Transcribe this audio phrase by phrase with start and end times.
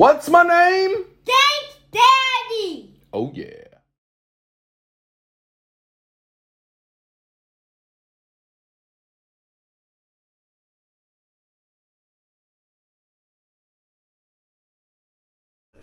[0.00, 1.04] What's my name?
[1.26, 2.94] Thanks, Daddy.
[3.12, 3.48] Oh yeah.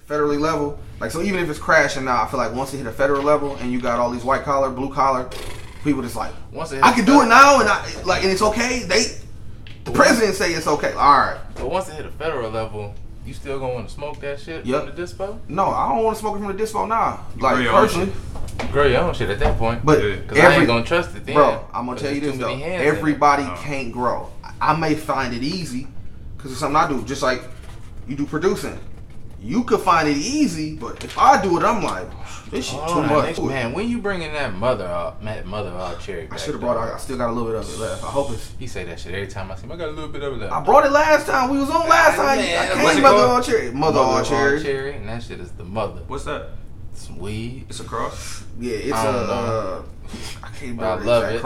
[0.07, 0.79] federally level.
[0.99, 3.21] Like so, even if it's crashing now, I feel like once it hit a federal
[3.21, 5.29] level and you got all these white collar, blue collar
[5.83, 8.41] people, just like Once it I can do it now, and I like, and it's
[8.41, 8.81] okay.
[8.81, 9.19] They,
[9.83, 10.93] the president say it's okay.
[10.93, 12.95] All right, But once it hit a federal level,
[13.27, 14.85] you still gonna want to smoke that shit Yep.
[14.87, 15.37] from the dispo?
[15.49, 17.19] no, I don't want to smoke it from the dispo now.
[17.37, 18.11] Like Grow your own personally,
[18.71, 19.85] Grow your own shit at that point.
[19.85, 21.35] but Cause I ain't gonna trust it then.
[21.35, 22.47] bro, I'm gonna tell you this though.
[22.47, 22.97] many hands in it.
[22.97, 24.29] Everybody can't grow.
[24.61, 25.87] I may find it easy
[26.35, 27.03] because it's something I do.
[27.03, 27.43] Just like
[28.07, 28.79] you do producing,
[29.41, 32.07] you could find it easy, but if I do it, I'm like,
[32.49, 33.35] this shit Oh, too that much.
[33.35, 36.61] nigga- man, when you bringing that mother out, that mother out cherry I should have
[36.61, 36.75] brought.
[36.75, 36.89] dog?
[36.89, 36.93] it.
[36.95, 38.03] I still got a little bit of it left.
[38.03, 38.53] I hope it's.
[38.57, 39.71] He say that shit every time I see him.
[39.73, 40.53] I got a little bit of it left.
[40.53, 41.49] I brought it last time.
[41.49, 42.37] We was on last time.
[42.37, 43.31] man, I came mother called?
[43.31, 43.71] on cherry.
[43.71, 44.63] Mother, on cherry.
[44.63, 46.01] cherry, and that shit is the mother.
[46.07, 46.49] What's that?
[46.93, 47.65] Some weed.
[47.69, 48.43] It's a cross.
[48.59, 48.95] Yeah, it's a.
[48.95, 49.33] I don't know.
[49.33, 49.81] Uh,
[50.41, 51.41] I can't I love the it.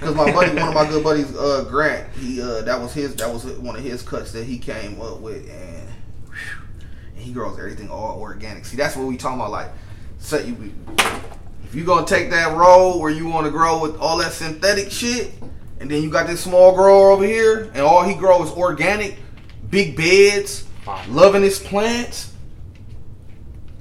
[0.00, 3.14] Because my buddy, one of my good buddies, uh, Grant, he uh, that was his.
[3.14, 5.88] That was one of his cuts that he came up with, and
[7.20, 8.64] he grows everything all organic.
[8.64, 9.50] See, that's what we talking about.
[9.50, 9.70] Like,
[10.18, 10.72] say you,
[11.64, 14.90] if you gonna take that road where you want to grow with all that synthetic
[14.90, 15.32] shit,
[15.80, 19.18] and then you got this small grower over here, and all he grows is organic,
[19.70, 20.66] big beds,
[21.08, 22.32] loving his plants.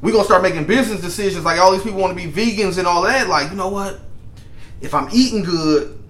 [0.01, 2.87] We gonna start making business decisions like all these people want to be vegans and
[2.87, 3.27] all that.
[3.27, 3.99] Like, you know what?
[4.81, 6.01] If I'm eating good,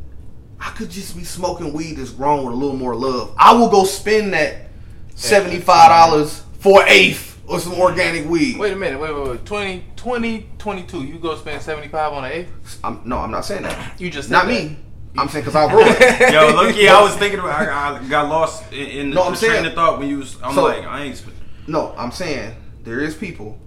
[0.60, 3.34] I could just be smoking weed that's grown with a little more love.
[3.38, 4.68] I will go spend that
[5.16, 8.58] seventy five dollars for eighth or some organic weed.
[8.58, 9.46] Wait a minute, wait, wait, wait.
[9.46, 12.80] 20, 20, 22, you go spend 75 on an eighth?
[12.84, 14.00] I'm, no, I'm not saying that.
[14.00, 14.64] You just said Not that.
[14.64, 14.78] me.
[15.18, 16.32] I'm saying because I'll grow it.
[16.34, 17.60] Yo, look, yeah, I was thinking about.
[17.68, 20.20] I, I got lost in, in No, the I'm saying- train of thought when you
[20.20, 20.38] was.
[20.44, 21.18] I'm So- like, I ain't.
[21.18, 21.34] sp-
[21.68, 23.58] No, I'm saying there is people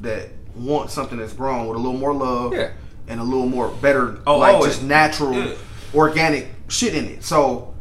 [0.00, 2.72] that want something that's grown with a little more love Yeah.
[3.08, 4.72] and a little more better, Oh, like always.
[4.74, 5.54] just natural, Yeah.
[5.94, 7.24] organic shit in it.
[7.24, 7.73] So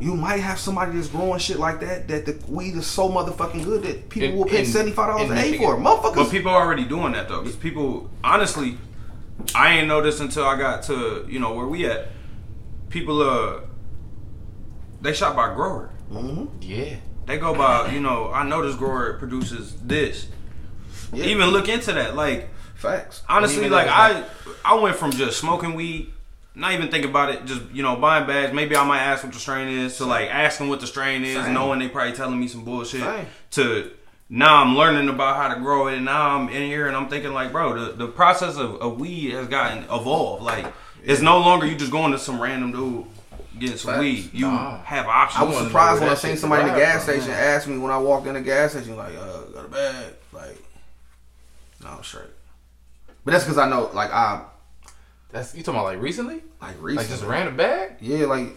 [0.00, 3.64] you might have somebody that's growing shit like that that the weed is so motherfucking
[3.64, 5.60] good that people In- will pay seventy five dollars an A Michigan.
[5.60, 5.78] for it.
[5.78, 6.14] Motherfuckers.
[6.16, 8.76] But people are already doing that though, because people honestly,
[9.54, 12.08] I ain't know this until I got to you know where we at.
[12.90, 13.60] People uh,
[15.00, 15.90] they shop by grower.
[16.12, 16.48] Mhm.
[16.60, 16.96] Yeah.
[17.26, 20.26] They go by you know I know this grower produces this.
[21.12, 21.26] Yeah.
[21.26, 22.14] Even look into that.
[22.16, 23.22] Like facts.
[23.28, 24.24] honestly, like I
[24.64, 26.12] I went from just smoking weed.
[26.56, 28.52] Not even thinking about it, just you know, buying bags.
[28.52, 29.96] Maybe I might ask what the strain is.
[29.96, 31.52] To like asking what the strain is, Same.
[31.54, 33.00] knowing they probably telling me some bullshit.
[33.02, 33.26] Same.
[33.52, 33.90] To
[34.28, 37.08] now I'm learning about how to grow it, and now I'm in here and I'm
[37.08, 40.42] thinking like, bro, the, the process of, of weed has gotten evolved.
[40.44, 40.66] Like
[41.02, 43.04] it's no longer you just going to some random dude
[43.58, 44.00] getting some Facts.
[44.00, 44.30] weed.
[44.32, 44.78] You Nah.
[44.82, 45.42] have options.
[45.42, 47.98] I was surprised when I seen somebody in the gas station ask me when I
[47.98, 50.12] walked in the gas station, like, uh, got a bag?
[50.32, 50.58] Like,
[51.82, 52.24] no, I'm straight.
[53.24, 54.44] But that's because I know, like, I,
[55.34, 56.42] That's you talking about like recently?
[56.62, 56.94] like, recently?
[56.94, 57.96] Like just ran a bag?
[58.00, 58.50] Yeah, like,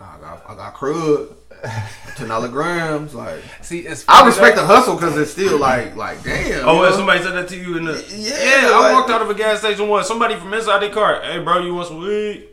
[0.00, 1.34] I got, I got crud,
[2.16, 3.14] ten dollar grams.
[3.14, 6.66] Like, See, it's I funny respect the hustle because it's still like, like, damn.
[6.66, 9.20] Oh, you well, somebody said that to you in the Yeah, Yeah, I walked out
[9.20, 10.08] of a gas station once.
[10.08, 11.20] Somebody from inside their car.
[11.20, 12.48] Hey, bro, you want some weed?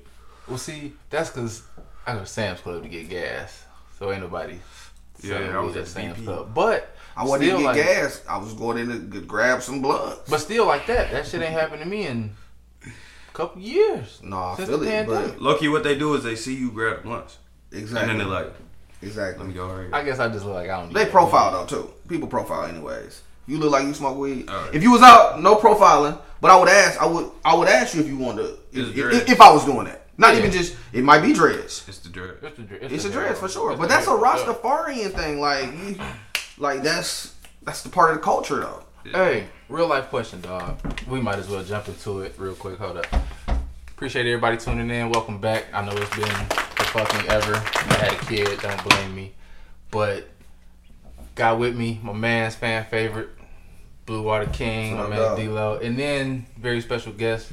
[0.45, 1.63] Well, see, that's because
[2.05, 3.63] I go to Sam's Club to get gas,
[3.97, 4.59] so ain't nobody.
[5.21, 6.25] Yeah, selling I was at at Sam's BP.
[6.25, 6.53] Club.
[6.53, 8.23] But I wasn't still even get like, gas.
[8.27, 10.19] I was going in to grab some blunt.
[10.27, 12.29] But still, like that, that shit ain't happened to me in a
[13.39, 14.19] couple years.
[14.23, 17.31] No, I feel it, but Loki, what they do is they see you grab lunch.
[17.71, 18.53] exactly, and then they're like,
[19.01, 19.39] exactly.
[19.39, 19.93] "Let me go right.
[19.93, 20.87] I guess I just look like I don't.
[20.89, 21.93] need They that profile though too.
[22.07, 23.21] People profile anyways.
[23.47, 24.47] You look like you smoke weed.
[24.49, 24.75] Alright.
[24.75, 26.19] If you was out, no profiling.
[26.41, 27.01] But I would ask.
[27.01, 27.31] I would.
[27.43, 28.49] I would ask you if you wanted to.
[28.79, 29.17] It's If, dreads.
[29.17, 30.39] if, if I was doing that, not Yeah.
[30.39, 30.75] even just.
[30.93, 31.83] It might be dreads.
[31.87, 32.35] It's the drug.
[32.43, 33.71] It's, the, It's a the dreads for sure.
[33.71, 34.11] It's But that's a.
[34.11, 35.39] Rastafarian thing.
[35.41, 35.95] Like, you,
[36.57, 37.33] like that's
[37.63, 38.83] that's the part of the culture though.
[39.11, 40.79] Hey, real life question, dog.
[41.07, 42.77] We might as well jump into it real quick.
[42.77, 43.07] Hold up.
[43.87, 45.09] Appreciate everybody tuning in.
[45.09, 45.65] Welcome back.
[45.73, 47.55] I know it's been the fucking ever.
[47.55, 48.59] I had a kid.
[48.59, 49.33] Don't blame me.
[49.89, 50.29] But
[51.33, 53.29] got with me my man's fan favorite,
[54.05, 55.37] Blue Water King, my man doubt.
[55.37, 57.51] D-Lo, and then very special guest,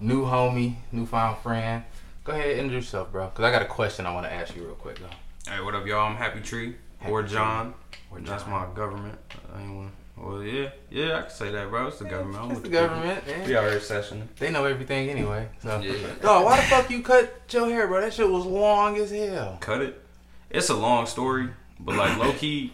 [0.00, 1.84] new homie, newfound friend.
[2.24, 3.28] Go ahead and introduce yourself, bro.
[3.28, 5.50] Cause I got a question I want to ask you real quick, though.
[5.50, 6.06] Hey, what up, y'all?
[6.06, 6.74] I'm Hvppytree
[7.06, 7.74] or Happy John.
[8.10, 9.18] Or That's my government.
[9.54, 9.92] I ain't want.
[10.20, 11.86] Well, yeah, yeah, I can say that, bro.
[11.88, 12.42] It's the government.
[12.42, 13.40] I'm It's the government, man.
[13.40, 14.26] We here sessioning.
[14.38, 15.48] They know everything anyway.
[15.62, 15.92] So, Yeah.
[16.20, 18.00] dog, why the fuck you cut your hair, bro?
[18.00, 19.58] That shit was long as hell.
[19.60, 20.02] Cut it.
[20.50, 21.48] It's a long story,
[21.78, 22.72] but like low key,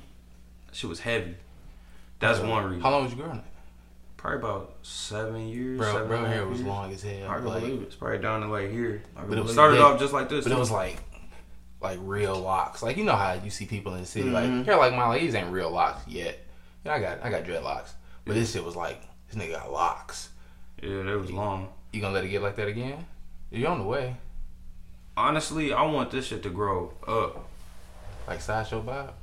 [0.73, 1.35] shit was heavy.
[2.20, 2.81] That's one reason.
[2.81, 3.44] How long was you growing it?
[4.17, 5.79] Probably about seven years.
[5.79, 6.69] Bro, seven bro, hair was years.
[6.69, 7.29] long as hell.
[7.29, 7.85] I can Like, believe it.
[7.85, 9.02] It's probably down to like here.
[9.29, 10.44] but it started big, off just like this.
[10.44, 10.97] But it was like,
[11.82, 12.82] like real locks.
[12.82, 14.32] Like you know how you see people in the city, Mhm.
[14.32, 16.38] like hair like Miley, these ain't real locks yet.
[16.84, 17.90] You know, I got I got dreadlocks,
[18.25, 20.28] but this shit was like this nigga got locks.
[20.82, 21.69] Yeah, that was long.
[21.92, 23.06] You gonna let it get like that again?
[23.50, 24.16] You're on the way,
[25.16, 27.48] Honestly, I want this shit to grow up.
[28.26, 29.14] like sideshow Bob.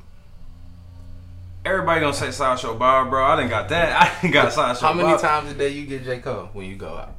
[1.63, 3.23] Everybody gonna say Sideshow Bob, bro.
[3.23, 4.01] I didn't got that.
[4.17, 4.95] I didn't got Sideshow bob.
[4.95, 5.21] How many Bob.
[5.21, 7.15] times a day you get J Cole when you go out?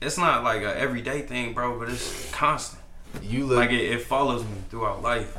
[0.00, 2.80] It's not like a everyday thing, bro, but it's constant.
[3.22, 5.36] You look Like it, it follows me throughout life.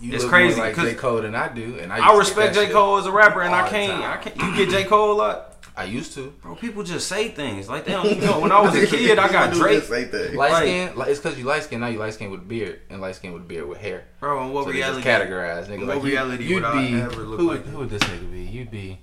[0.00, 2.30] You it's crazy, more like 'cause J Cole than I do, and I, I used
[2.30, 4.02] to get respect J Cole as a rapper, and I can't.
[4.04, 4.36] I can't.
[4.36, 6.32] You get J Cole a lot, I used to.
[6.42, 6.54] bro.
[6.56, 8.08] People just say things like they don't.
[8.08, 10.32] You know, when I was a kid, I got Drake, Right there.
[10.32, 10.62] Light Right.
[10.62, 11.80] skin, like, it's because you light skin.
[11.80, 14.04] Now you light skin with beard, and light skin with beard with hair.
[14.20, 14.42] bro.
[14.42, 15.32] And what so they just reality?
[15.32, 15.86] categorize, nigga.
[15.86, 16.94] what like you, reality you'd would I be.
[17.00, 17.64] ever look who, like?
[17.64, 18.40] would, who would this nigga be?
[18.42, 18.98] You'd be.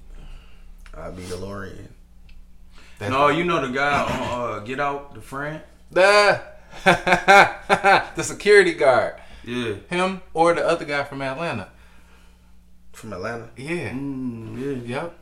[0.95, 1.87] I'll be DeLorean.
[2.99, 5.61] That's No, you know the guy on uh, Get Out, the friend.
[5.91, 6.41] the
[8.15, 9.13] the security guard.
[9.47, 9.75] Yeah.
[9.89, 11.69] Him or the other guy from Atlanta.
[12.91, 13.49] From Atlanta.
[13.55, 13.91] Yeah.
[13.91, 14.95] Mm, yeah.
[15.01, 15.19] Yep.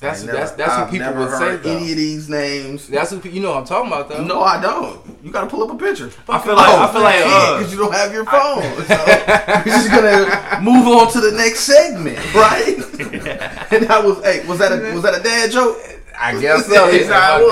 [0.00, 1.76] That's never- that's that's I've what people would say though.
[1.76, 2.86] any of these names.
[2.86, 3.50] That's what you know.
[3.50, 4.22] What I'm talking about though.
[4.24, 5.00] No, I don't.
[5.24, 6.10] You gotta pull up a picture.
[6.28, 8.62] I feel like I feel like uh, because you don't have your phone.
[8.86, 12.76] so we're just gonna move on to the next segment, right?
[13.72, 15.76] and that was, hey, was that a was that a dad joke?
[16.16, 16.88] I guess so.
[16.90, 17.46] It's how it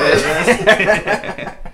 [1.54, 1.65] was.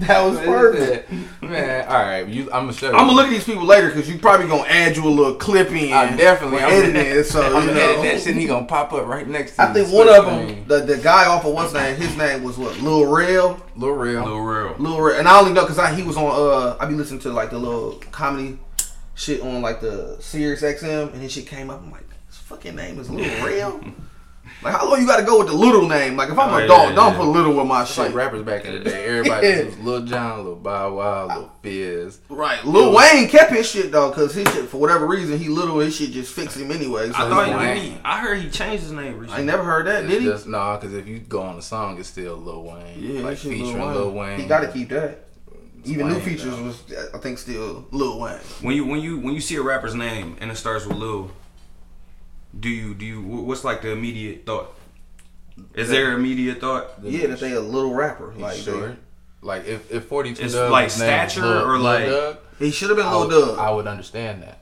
[0.00, 0.46] That was that.
[0.46, 1.12] perfect.
[1.42, 2.26] Man, all right.
[2.26, 2.96] You, I'm gonna show you.
[2.96, 5.34] I'm gonna look at these people later because you probably gonna add you a little
[5.34, 5.92] clip in.
[5.92, 6.58] I definitely.
[6.58, 7.24] for I'm editing.
[7.24, 8.26] So I'm you gonna edit that know, shit.
[8.28, 9.62] And he gonna pop up right next to.
[9.62, 12.56] I think one of them, the, the guy off of what's name, his name was
[12.56, 13.62] what, Lil Rel.
[13.76, 14.24] Lil Rel.
[14.24, 14.74] Lil Rel.
[14.78, 16.24] Lil Rel, and I only know because I he was on.
[16.24, 18.58] Uh, I be listening to like the little comedy
[19.14, 21.82] shit on like the Sirius XM, and his shit came up.
[21.82, 23.84] I'm like, his fucking name is Lil Rel.
[24.62, 26.16] Like, how long you got to go with the little name?
[26.16, 27.18] Like, if I'm Oh, a yeah, dog, yeah, don't yeah.
[27.18, 28.14] put little with my It's like shit.
[28.16, 29.04] rappers back in the day.
[29.06, 32.18] Everybody was Lil Jon, Lil Bow Wow, Lil Fizz.
[32.28, 35.78] Right, Lil Wayne kept his shit though, cause his shit for whatever reason he little
[35.78, 37.08] his shit just fixed him anyway.
[37.08, 39.42] So I thought he, I heard he changed his name recently.
[39.42, 40.28] I never heard that, It's did he?
[40.28, 42.96] just nah, because if you go on the song, it's still Lil Wayne.
[42.98, 44.40] Yeah, like his shit featuring Lil Wayne.
[44.40, 45.24] He got to keep that.
[45.86, 46.64] Even new features though.
[46.64, 46.82] was,
[47.14, 48.38] I think, still Lil Wayne.
[48.60, 51.30] When you when you when you see a rapper's name and it starts with Lil,
[52.58, 54.74] do you do you what's like the immediate thought?
[55.74, 56.88] Is there immediate thought?
[57.02, 58.32] Yeah, that they a little rapper.
[58.36, 58.88] Like sure?
[58.88, 58.96] they,
[59.42, 62.96] Like if if 42 It's like stature Lil- or Lil like- Doug, he should have
[62.96, 63.58] been I Lil Doug.
[63.58, 64.58] I would understand that.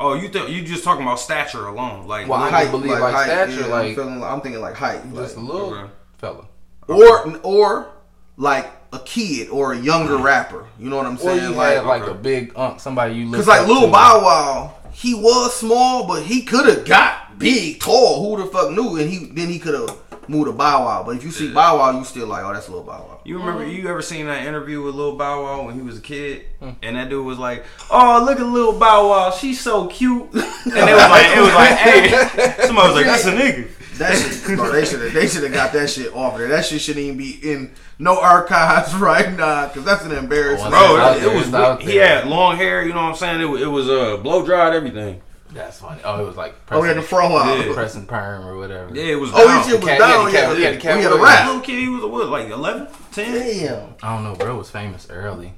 [0.00, 2.98] Oh, you th- you just talking about stature alone, like Well, I Height, would believe
[3.00, 5.90] like stature, yeah, like- I'm, feeling, I'm thinking like height, Just a like, little Okay.
[6.18, 6.46] fella.
[6.86, 7.90] or or
[8.36, 10.64] like a kid or a younger rapper.
[10.78, 11.42] You know what I'm Or saying?
[11.42, 12.12] you like, had like okay.
[12.12, 13.38] a big unk, somebody you look.
[13.40, 18.36] Cause like Lil Bow Wow, he was small, but he could have got big, tall.
[18.36, 18.96] Who the fuck knew?
[18.96, 19.96] And he then he could have
[20.28, 21.04] moved to Bow Wow.
[21.06, 23.20] But if you see Bow Wow, you still like, oh, that's Lil Bow Wow.
[23.24, 26.00] You remember you ever seen that interview with Lil Bow Wow when he was a
[26.00, 26.70] kid, Hmm.
[26.82, 30.42] and that dude was like, "Oh, look at Lil Bow Wow, she's so cute," and
[30.42, 33.68] it was like, it was like, hey, somebody was like, "That's a nigga."
[33.98, 36.48] That shit, bro, they should have they should have got that shit off there.
[36.48, 40.72] That shit shouldn't even be in no archives right now, cause that's an embarrassment.
[40.72, 42.20] Well, Bro, it, there, it was it's out he there.
[42.20, 42.82] had long hair.
[42.82, 43.40] You know what I'm saying?
[43.40, 45.20] It, was- it was uh, blow dried everything.
[45.50, 46.00] That's funny.
[46.04, 47.66] Oh, it was like Oh, yeah, pressing, the fro out.
[47.66, 47.72] Yeah.
[47.72, 48.94] pressing perm or whatever.
[48.94, 49.30] Yeah, it was.
[49.32, 49.58] Oh, down.
[49.58, 50.32] his shit was Cat- down.
[50.32, 51.46] Yeah, the cat- he had the cat we had a with rap.
[51.46, 53.32] little kid, he was what, like 11, 10?
[53.32, 53.94] Damn.
[54.02, 54.56] I don't know, bro.
[54.56, 55.54] Was famous early,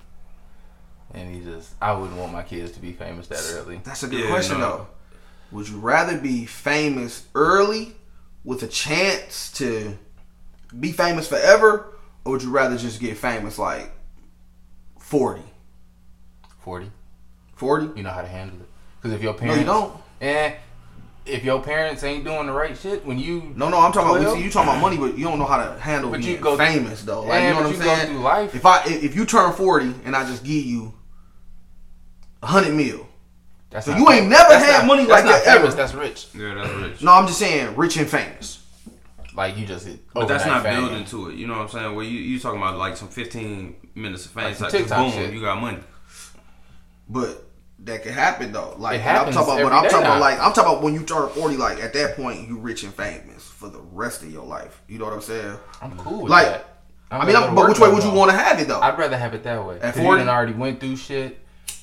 [1.13, 1.75] and he just.
[1.83, 3.81] I wouldn't want my kids to be famous that early.
[3.83, 4.69] That's a good Yeah, question no.
[4.69, 4.87] though.
[5.53, 7.97] Would you rather be famous early
[8.45, 9.97] with a chance to
[10.79, 11.95] be famous forever,
[12.25, 13.93] or would you rather just get famous like
[14.99, 15.43] 40?
[16.59, 16.91] Forty.
[17.57, 17.91] 40?
[17.97, 18.69] You know how to handle it.
[19.01, 19.97] Because if your No, parents you don't.
[20.21, 20.55] and
[21.27, 24.35] if your parents ain't doing the right shit when you No, no, I'm talking about
[24.37, 26.39] see, you talking about money, but you don't know how to handle But being you
[26.39, 27.23] go- famous though.
[27.25, 28.07] Like you know what I'm saying?
[28.09, 28.55] through life.
[28.55, 30.95] If I if you turn 40 and I just give you
[32.43, 33.07] a hundred mil,
[33.71, 34.39] that's So not you ain't famous.
[34.39, 35.77] never That's had not- money like that famous, ever.
[35.77, 36.27] That's rich.
[36.35, 37.03] Yeah, that's rich.
[37.03, 38.59] no, I'm just saying rich and famous.
[39.35, 39.89] Like you just.
[40.13, 40.81] But that's not fame.
[40.87, 41.37] building to it.
[41.37, 41.95] You know what I'm saying?
[41.95, 44.83] Where you you talking about like some 15 minutes of fame, Like some like just
[44.89, 45.33] TikTok boom, shit.
[45.33, 45.79] you got money.
[47.09, 47.45] But
[47.81, 48.75] that could happen though.
[48.79, 50.83] Like It I'm talking about, but every I'm day talking about like I'm talking about
[50.83, 51.57] when you turn 40.
[51.57, 54.83] Like at that point, you rich and famous for the rest of your life.
[54.89, 55.57] You know what I'm saying?
[55.81, 56.67] I'm cool with Like, that.
[57.13, 58.81] I mean, I'm, but which way would you want to have it though?
[58.81, 59.77] I'd rather have it that way.
[59.77, 60.21] At 'Cause you 40?
[60.21, 61.40] done already went through shit.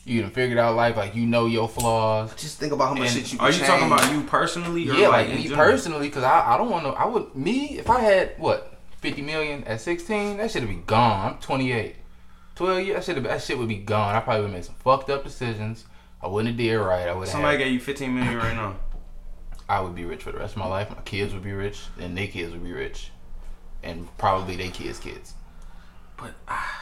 [0.07, 0.95] You done figured out life.
[0.95, 2.33] Like you know your flaws.
[2.35, 3.37] Just think about how much And shit you.
[3.39, 4.89] Can Are you talking about you personally?
[4.89, 5.65] Or Yeah, like, like me general?
[5.69, 6.91] personally, because I, I don't want to.
[6.91, 10.77] I would me if I had what fifty million at sixteen, that should have be
[10.77, 11.33] gone.
[11.33, 11.97] I'm twenty eight.
[12.55, 14.15] Twelve years, that should have that shit would be gone.
[14.15, 15.85] I probably would have made some fucked up decisions.
[16.21, 17.07] I wouldn't have did right.
[17.07, 17.65] I would Somebody have.
[17.65, 18.75] gave you 15 million right now.
[19.69, 20.89] I would be rich for the rest of my life.
[20.89, 23.11] My kids would be rich, and their kids would be rich,
[23.83, 25.33] and probably their kids' kids.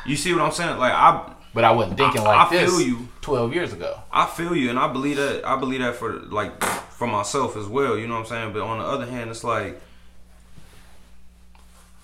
[0.06, 0.78] But you see what I'm saying?
[0.78, 3.08] Like I, But I wasn't thinking I- like I feel this you.
[3.22, 4.00] 12 years ago.
[4.12, 5.44] I feel you, and I believe that.
[5.46, 7.98] I believe that for like for myself as well.
[7.98, 8.54] You know what I'm saying?
[8.54, 9.82] But on the other hand, it's like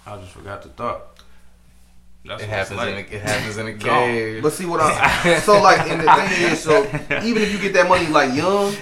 [0.05, 1.01] I just forgot the thought.
[2.25, 2.89] That's It happens, like.
[2.89, 3.79] in a, it happens in a Gone.
[4.09, 4.43] cave.
[4.43, 6.83] But see what I so like, and the thing is, so
[7.23, 8.73] even if you get that money like young,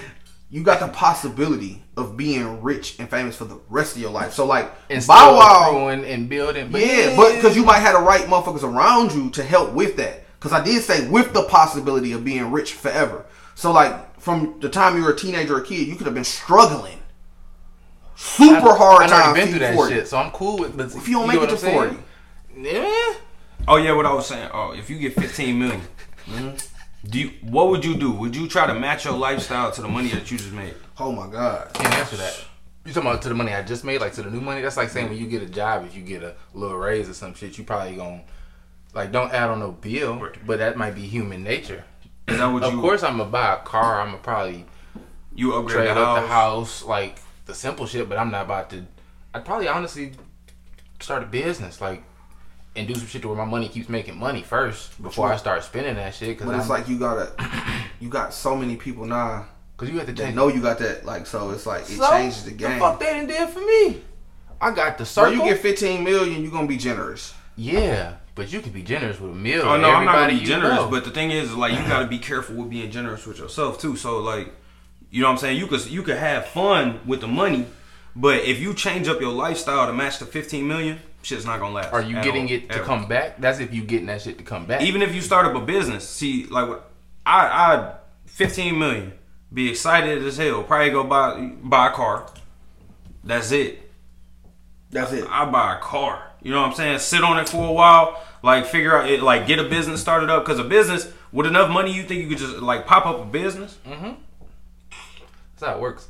[0.50, 4.32] you got the possibility of being rich and famous for the rest of your life.
[4.32, 6.70] So like, and Bow still Wow, growing and building.
[6.70, 9.96] But yeah, but because you might have the right motherfuckers around you to help with
[9.96, 10.24] that.
[10.38, 13.26] Because I did say with the possibility of being rich forever.
[13.54, 16.14] So like, from the time you were a teenager or a kid, you could have
[16.14, 16.98] been struggling,
[18.16, 19.94] super hard I've already time been through that 40.
[19.94, 20.76] shit, so I'm cool with.
[20.76, 21.96] But If you don't get make it to I'm 40,
[22.56, 23.14] yeah.
[23.68, 24.50] Oh yeah, what I was saying.
[24.52, 25.80] Oh, if you get 15 million,
[26.26, 26.69] mm-hmm.
[27.08, 27.28] Do you?
[27.42, 28.10] What would you do?
[28.12, 30.74] Would you try to match your lifestyle to the money that you just made?
[30.98, 32.44] oh my god, Can't answer that.
[32.84, 34.60] You talking about to the money I just made, like to the new money?
[34.62, 37.14] That's like saying when you get a job, if you get a little raise or
[37.14, 38.22] some shit, you probably gonna
[38.94, 41.84] like don't add on no bill, but that might be human nature.
[42.28, 42.80] Is that what Of you?
[42.80, 44.00] course, I'm gonna buy a car.
[44.00, 44.64] I'm gonna probably
[45.34, 48.08] you upgrade trade the up the house, like the simple shit.
[48.08, 48.84] But I'm not about to.
[49.34, 50.12] I'd probably honestly
[51.00, 52.02] start a business, like,
[52.80, 55.62] and do some shit to where my money keeps making money first before I start
[55.64, 56.38] spending that shit.
[56.38, 57.32] Cause but it's I'm- like you gotta,
[58.00, 59.46] you got so many people now
[59.76, 61.04] cause you have to that take know you got that.
[61.06, 62.74] Like, so it's like it So, changes the game.
[62.74, 64.02] The fuck that and did for me.
[64.60, 65.44] I got the So circle.
[65.46, 67.32] you get 15 million, you gonna be generous.
[67.56, 69.62] yeah, but you can be generous with a meal.
[69.64, 70.88] Oh to no, I'm not gonna be generous, know.
[70.90, 73.96] but the thing is, like, you gotta be careful with being generous with yourself too.
[73.96, 74.52] So, like,
[75.10, 75.58] you know what I'm saying?
[75.58, 77.66] You could you could have fun with the money,
[78.14, 81.74] but if you change up your lifestyle to match the 15 million, shit's not gonna
[81.74, 81.92] last.
[81.92, 82.84] are you getting all, it to ever.
[82.84, 83.40] come back?
[83.40, 84.82] That's if you getting that shit to come back.
[84.82, 86.68] Even if you start up a business, see, like,
[87.26, 87.94] I, I,
[88.26, 89.12] 15 million,
[89.52, 92.30] be excited as hell, probably go buy buy a car.
[93.24, 93.90] That's it.
[94.90, 95.26] That's it.
[95.28, 96.30] I buy a car.
[96.42, 96.98] You know what I'm saying?
[97.00, 100.30] Sit on it for a while, like figure out it, like get a business started
[100.30, 100.44] up.
[100.44, 103.24] Cause a business with enough money, you think you could just like pop up a
[103.24, 103.78] business?
[103.86, 104.12] Mm-hmm.
[105.52, 106.08] That's how it works.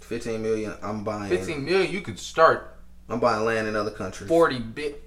[0.00, 0.74] 15 million.
[0.82, 1.30] I'm buying.
[1.30, 2.73] 15 million, you could start
[3.08, 4.28] I'm buying land in other countries.
[4.28, 5.02] 40 bit.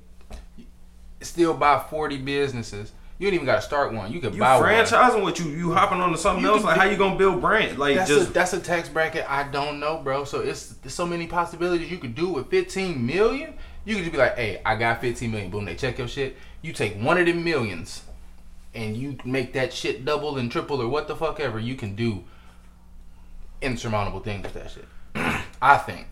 [1.21, 2.91] Still buy 40 businesses.
[3.17, 4.11] You ain't even got to start one.
[4.13, 4.69] You can You buy one.
[4.69, 6.63] franchising what you you hopping onto something You else?
[6.63, 7.79] Like do- how you gonna build brand?
[7.79, 10.23] Like That's just a that's a tax bracket I don't know, bro.
[10.25, 13.55] So it's so many possibilities you could do with 15 million.
[13.85, 15.49] You could just be like, hey, I got 15 million.
[15.49, 16.37] Boom, they check your shit.
[16.61, 18.03] You take one of them millions,
[18.75, 21.57] and you make that shit double and triple or what the fuck ever.
[21.57, 22.23] You can do
[23.61, 24.85] insurmountable things with that shit.
[25.61, 26.07] I think,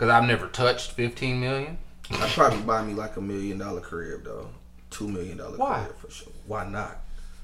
[0.00, 1.76] because I've never touched 15 million.
[2.10, 4.48] I'd probably buy me like a million dollar crib though.
[4.88, 5.84] Two million dollar Why?
[5.84, 6.32] crib for sure.
[6.46, 7.02] Why not?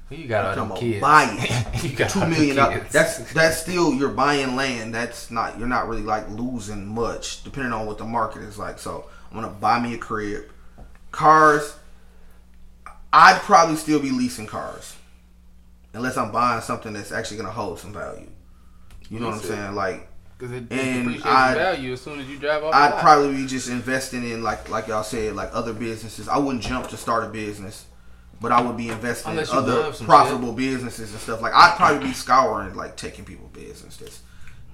[0.09, 0.99] You got all them kids.
[0.99, 1.83] buy it.
[1.83, 2.91] you got Two million dollars.
[2.91, 4.91] That's that's still you're buying land.
[4.95, 8.79] That's not you're not really like losing much depending on what the market is like.
[8.79, 10.45] So I'm gonna buy me a crib.
[11.11, 11.75] Cars.
[13.13, 14.95] I'd probably still be leasing cars,
[15.93, 18.29] unless I'm buying something that's actually gonna hold some value.
[19.11, 19.43] You know what I'm it.
[19.43, 19.75] saying?
[19.75, 22.73] Like Because it, it And depreciates I- value as soon as you drive off.
[22.73, 23.01] I'd lot.
[23.01, 26.27] probably be just investing in like like y'all said, like other businesses.
[26.27, 27.85] I wouldn't jump to start a business,
[28.39, 31.41] but I would be investing Unless in other love some profitable businesses and stuff.
[31.41, 33.97] Like I'd probably be scouring like taking people business.
[33.97, 34.21] This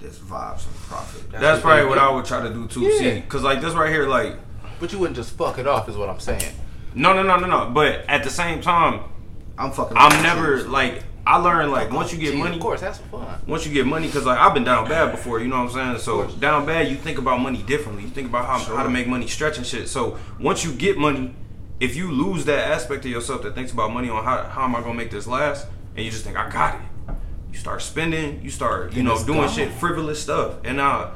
[0.01, 1.31] this vibes and profit.
[1.31, 1.97] that's what probably what.
[1.97, 2.81] I would try to do too.
[2.81, 2.97] Yeah.
[2.99, 4.35] See, cause like this right here, like
[4.81, 6.53] But you wouldn't just fuck it off, is what I'm saying.
[6.93, 7.69] no, no, no, no, no.
[7.69, 8.99] But at the same time,
[9.57, 9.95] I'm fucking.
[9.95, 13.25] I'm never like I learned like once you get Gee, money, of course, that's fun.
[13.47, 15.95] once you get money, because like I've been down bad before, you know what I'm
[15.95, 15.99] saying?
[15.99, 18.03] So down bad, you think about money differently.
[18.03, 19.87] You think about how, how to make money stretch and shit.
[19.87, 21.33] So once you get money,
[21.79, 24.75] if you lose that aspect of yourself that thinks about money on how, how am
[24.75, 26.81] I gonna make this last, and you just think I got it,
[27.51, 29.49] you start spending, you start you know doing gone.
[29.49, 31.11] shit frivolous stuff, and uh,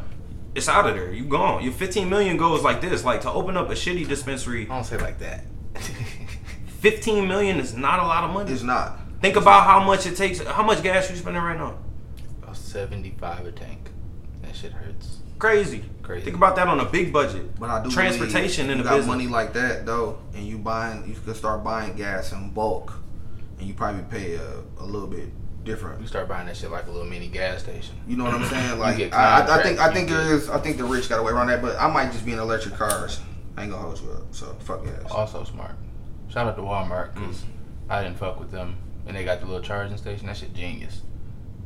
[0.55, 1.11] it's out of there.
[1.11, 1.63] You gone.
[1.63, 3.03] Your 15 million goes like this.
[3.03, 5.43] Like to open up a shitty dispensary, I don't say like that.
[6.79, 8.51] 15 million is not a lot of money.
[8.51, 8.99] It's not.
[9.21, 10.39] Think about how much it takes.
[10.39, 11.77] How much gas you spending right now?
[12.41, 13.89] About 75 a tank.
[14.43, 15.17] That shit hurts.
[15.39, 15.83] Crazy.
[16.01, 16.25] Crazy.
[16.25, 17.59] Think about that on a big budget.
[17.59, 19.15] But I do transportation believe in you the got business.
[19.15, 22.93] money like that though, and you buying, you can start buying gas in bulk,
[23.59, 25.29] and you probably pay a, a little bit
[25.63, 26.01] different.
[26.01, 27.95] You start buying that shit like a little mini gas station.
[28.07, 28.79] You know what I'm saying?
[28.79, 30.85] Like get I, I, I think I think you there get- is I think the
[30.85, 33.19] rich got away around that, but I might just be in electric cars.
[33.57, 34.23] I ain't gonna hold you up.
[34.31, 35.11] So fuck yes.
[35.11, 35.75] Also smart.
[36.29, 37.45] Shout out to Walmart because mm.
[37.89, 38.77] I didn't fuck with them.
[39.07, 40.27] And they got the little charging station.
[40.27, 41.01] That shit genius.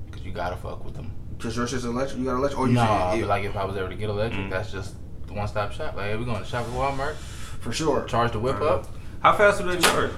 [0.05, 1.11] Because you gotta fuck with them.
[1.37, 2.19] Just yours just electric.
[2.19, 4.09] You got electric, or you Nah, saying but like if I was ever to get
[4.09, 4.49] electric, mm-hmm.
[4.49, 4.95] that's just
[5.25, 5.95] the one stop shop.
[5.95, 8.03] Like, hey, we going to shop at Walmart, for sure.
[8.05, 8.87] charge the whip up.
[9.21, 10.11] How fast do they charge?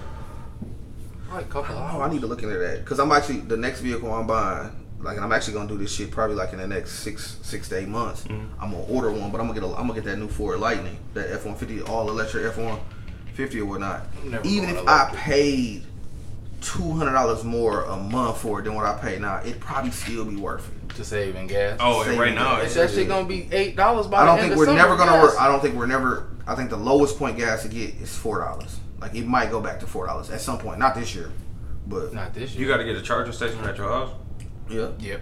[1.32, 2.02] Like, couple Oh.
[2.02, 4.72] I need to look into that because I'm actually the next vehicle I'm buying.
[5.00, 7.78] Like I'm actually gonna do this shit probably like in the next six six to
[7.78, 8.24] eight months.
[8.24, 8.62] Mm-hmm.
[8.62, 10.60] I'm gonna order one, but I'm gonna get a, I'm gonna get that new Ford
[10.60, 12.80] Lightning, that F150 all electric F one
[13.34, 14.06] fifty or whatnot.
[14.24, 15.84] Never Even going if I paid
[16.64, 19.92] two hundred dollars more a month for it than what I pay now, it'd probably
[19.92, 20.96] still be worth it.
[20.96, 21.78] to save in gas.
[21.80, 22.66] Oh, and Saving right now gas.
[22.68, 24.74] it's actually shit gonna be eight dollars by I the don't end think of we're
[24.76, 25.34] never gonna work.
[25.40, 26.28] I don't think we're never.
[26.48, 28.80] I think the lowest point gas to get is four dollars.
[29.00, 30.80] Like it might go back to four dollars at some point.
[30.80, 31.32] Not this year,
[31.88, 32.62] but Not this year.
[32.62, 34.12] you got to get a charging station at your house.
[34.70, 34.90] yeah.
[35.00, 35.22] Yep.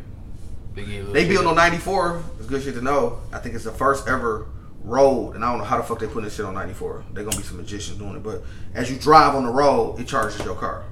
[0.73, 2.23] They, give you They built on 94.
[2.39, 3.19] It's good shit to know.
[3.33, 4.45] I think it's the first ever
[4.85, 7.03] road, and I don't know how the fuck they putting this shit on 94.
[7.11, 8.43] They're gonna be some magicians doing it, but
[8.73, 10.85] as you drive on the road, it charges your car.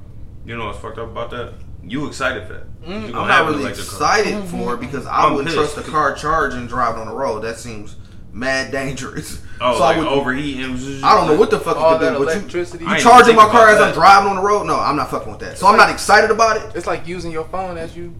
[0.50, 1.53] You know what's fucked up about that?
[1.84, 2.82] You excited for that?
[2.82, 4.20] Mm, You I'm gonna not have an really electric car.
[4.20, 5.74] excited for it because I I'm wouldn't pissed.
[5.74, 7.41] trust the car charging driving on the road.
[7.44, 7.96] That seems
[8.34, 9.44] mad dangerous.
[9.62, 11.03] Oh, so I would, overheating.
[11.03, 12.84] I don't know what the fuck All it could that do, but electricity.
[12.84, 14.63] you I ain't charging my car about as I'm driving on the road?
[14.65, 15.60] No, I'm not fucking with that.
[15.60, 16.75] So I'm not excited about it.
[16.75, 18.15] It's like using your phone as you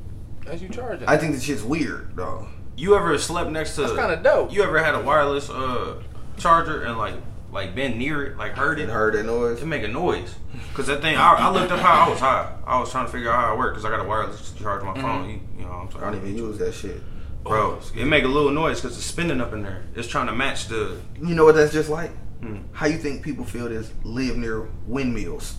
[0.46, 1.10] as you charge it.
[1.10, 2.48] I think this shit's weird, though.
[2.78, 3.82] You ever slept next to?
[3.82, 4.54] That's kinda dope.
[4.54, 5.96] You ever had a wireless uh
[6.38, 7.16] charger and like
[7.52, 8.84] like been near it, like heard it?
[8.84, 9.62] And heard that noise.
[9.62, 10.36] It make a noise.
[10.74, 12.56] Cause that thing, I, I looked up how I was high.
[12.66, 14.64] I was trying to figure out how it worked because I got a wireless to
[14.64, 15.30] charge my phone.
[15.30, 17.02] You, you know, what I'm saying I don't even use that shit.
[17.44, 19.84] bro, it make a little noise because it's spinning up in there.
[19.96, 21.00] It's trying to match the.
[21.22, 22.12] You know what that's just like?
[22.42, 22.60] Hmm.
[22.72, 25.56] How you think people feel this live near windmills?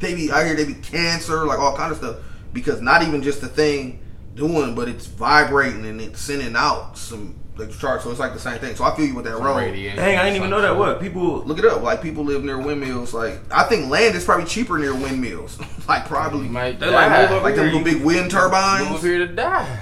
[0.00, 2.16] They be I hear they be cancer, like all kind of stuff,
[2.52, 4.00] because not even just the thing
[4.34, 8.02] doing, but it's vibrating and it's sending out some like charge.
[8.02, 8.74] So it's like the same thing.
[8.76, 9.56] So I feel you with that road.
[9.56, 10.68] radiation Dang, I didn't even know that.
[10.68, 11.42] some What people?
[11.44, 11.82] Look it up.
[11.82, 13.12] Like people live near windmills.
[13.12, 15.58] Like I think land is probably cheaper near windmills.
[15.88, 17.22] like probably They like die.
[17.22, 18.88] move over like them little big wind turbines.
[18.90, 19.02] Move turbines.
[19.02, 19.80] here to die.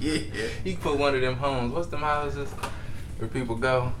[0.00, 0.24] yeah.
[0.64, 1.72] you can put one of them homes.
[1.72, 2.50] What's them houses
[3.18, 3.92] where people go?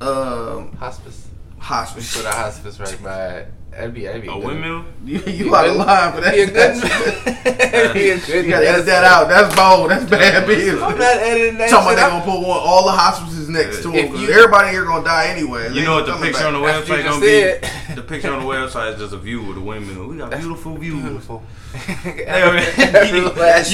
[0.00, 1.28] Um, Hospice.
[1.58, 2.16] hospice.
[2.16, 3.52] Put a hospice right by it.
[3.72, 4.44] That'd be, that'd be A good.
[4.44, 4.84] windmill?
[5.04, 6.32] You, you out of line for that.
[6.34, 6.54] Be a good.
[6.54, 6.82] That's-
[7.72, 8.44] that'd be a good.
[8.44, 9.28] You gotta edit that out.
[9.28, 9.90] That's bold.
[9.90, 10.80] That's bad business.
[10.80, 11.70] I'm not editing that.
[11.70, 14.20] Talking about they gonna put one, all the hospices next to If them.
[14.20, 15.72] you- everybody here gonna die anyway.
[15.72, 16.84] You know what the coming picture on the back.
[16.86, 17.94] That's what website you gonna just be?
[17.94, 20.06] The picture on the website is just a view with a windmill.
[20.06, 21.02] We got beautiful views.
[21.02, 21.42] Beautiful.
[21.74, 21.80] You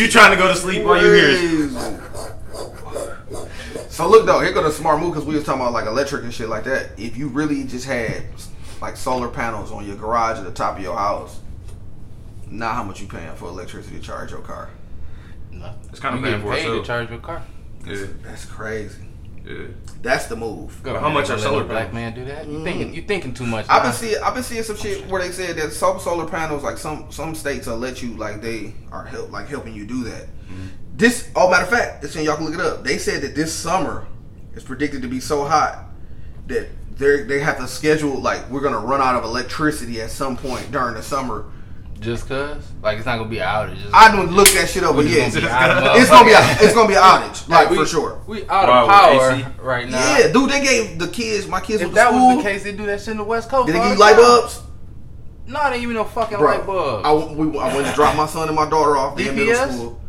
[0.08, 1.36] trying to go to sleep while you hear?
[3.90, 6.22] So look though, here go the smart move because we was talking about like electric
[6.22, 6.90] and shit like that.
[6.96, 8.22] If you really just had
[8.80, 11.40] like solar panels on your garage at the top of your house,
[12.50, 14.70] not how much you paying for electricity to charge your car.
[15.50, 17.42] No, It's kinda you paying for paid to charge your car.
[17.86, 19.02] Yeah, That's crazy.
[19.44, 19.66] yeah.
[20.02, 20.80] That's the move.
[20.82, 21.94] Go how ahead, much are solar a black panels?
[21.94, 22.46] man do that?
[22.46, 22.64] You mm.
[22.64, 23.66] thinking you thinking too much?
[23.68, 26.62] I've been seeing I've been seeing some shit where they said that some solar panels
[26.62, 30.04] like some some states will let you like they are help like helping you do
[30.04, 30.24] that.
[30.24, 30.66] Mm-hmm.
[30.94, 32.84] This oh matter of fact, it's in y'all can look it up.
[32.84, 34.06] They said that this summer
[34.54, 35.86] is predicted to be so hot
[36.46, 40.36] that they they have to schedule like we're gonna run out of electricity at some
[40.36, 41.44] point during the summer.
[42.00, 43.84] just cause like it's not gonna be an outage.
[43.84, 46.24] It's I didn't look that shit up, but yeah, it's gonna be out of gonna
[46.26, 48.20] be a, it's gonna be an outage like we, for sure.
[48.26, 50.18] We out of with power right now.
[50.18, 52.36] Yeah, dude, they gave the kids my kids If that the school.
[52.36, 53.66] was the case, they do that shit in the West Coast.
[53.66, 54.62] did they give you light bulbs?
[55.46, 57.06] No, they ain't even no fucking Bro, light bulbs.
[57.06, 59.54] I, w- we, I went to drop my son and my daughter off in middle
[59.54, 59.72] DPS?
[59.72, 60.00] school.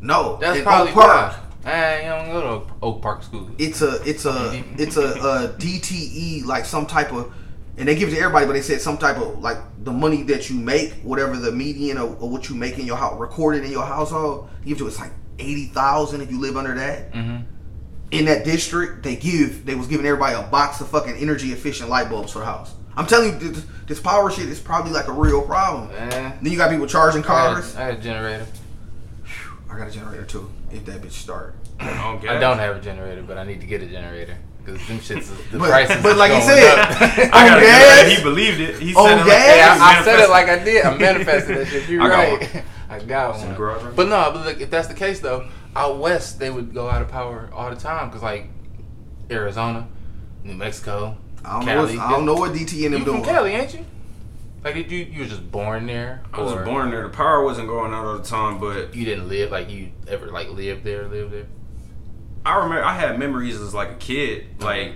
[0.00, 1.06] No, That's probably Park.
[1.32, 1.40] why.
[1.68, 3.50] I don't go to Oak Park School.
[3.58, 7.32] It's a it's a it's a, a DTE like some type of,
[7.76, 10.22] and they give it to everybody, but they said some type of like the money
[10.24, 13.64] that you make, whatever the median or, or what you make in your house, recorded
[13.64, 17.12] in your household, you give to it's like eighty thousand if you live under that.
[17.12, 17.42] Mm-hmm.
[18.10, 21.90] In that district, they give they was giving everybody a box of fucking energy efficient
[21.90, 22.74] light bulbs for the house.
[22.96, 25.90] I'm telling you, this, this power shit is probably like a real problem.
[25.96, 27.76] Eh, Then you got people charging I cars.
[27.76, 28.46] I got a generator.
[29.70, 30.50] I got a generator too.
[30.70, 31.54] If that bitch start.
[31.80, 32.30] On gas.
[32.30, 35.18] I don't have a generator, but I need to get a generator because them shits.
[35.20, 36.02] Is, the But- prices.
[36.02, 36.88] but is like he going said, up.
[37.00, 38.02] I On gotta gas?
[38.06, 38.16] it.
[38.18, 38.78] He believed it.
[38.80, 39.56] He said it like gas?
[39.56, 40.84] Yeah, I, I said it like I did.
[40.84, 41.88] I manifested that shit.
[41.88, 42.64] You're I got right.
[42.90, 43.48] I got It's one.
[43.50, 46.72] the garage But no, but look, if that's the case though, out west they would
[46.74, 48.48] go out of power all the time because like
[49.30, 49.86] Arizona,
[50.44, 51.94] New Mexico, I don't Cali.
[51.96, 52.00] know.
[52.00, 53.24] What, I don't know what DT and You them from doing.
[53.24, 53.84] Cali, ain't you?
[54.64, 56.22] Like did you you were just born there?
[56.32, 57.02] I was born there.
[57.04, 60.26] The power wasn't going out all the time, but You didn't live like you ever
[60.28, 61.46] like lived there, lived there.
[62.44, 64.60] I remember I had memories as like a kid.
[64.60, 64.94] Like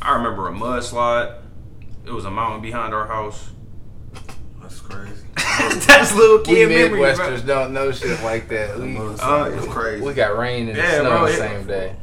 [0.00, 1.38] I remember a mudslide.
[2.04, 3.50] It was a mountain behind our house.
[4.60, 5.24] That's crazy.
[5.86, 7.00] That's little We kid memory.
[7.00, 7.12] bro.
[7.14, 8.78] Midwesters don't know shit like that.
[8.78, 10.04] We, Uh, it's crazy.
[10.04, 11.96] we got rain and Yeah, snow bro, the same day.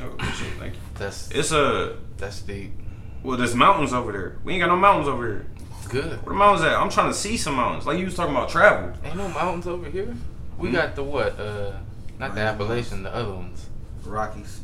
[0.00, 0.80] Oh, shit, thank you.
[0.94, 2.72] That's It's a that's deep.
[3.22, 3.36] well.
[3.36, 4.38] There's mountains over there.
[4.44, 5.46] We ain't got no mountains over here.
[5.90, 6.24] Good.
[6.24, 6.74] Where the mountains at?
[6.76, 7.86] I'm trying to see some mountains.
[7.86, 8.92] Like you was talking about travel.
[9.04, 10.14] Ain't no mountains over here.
[10.58, 10.72] We Mhm.
[10.72, 11.38] got the what?
[11.38, 11.72] Uh,
[12.18, 12.48] not the Right.
[12.50, 13.66] Appalachian, the other ones.
[14.04, 14.60] Rockies.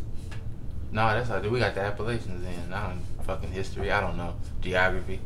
[0.93, 2.73] No, that's how we got the Appalachians in.
[2.73, 3.91] I don't fucking history.
[3.91, 5.21] I don't know geography,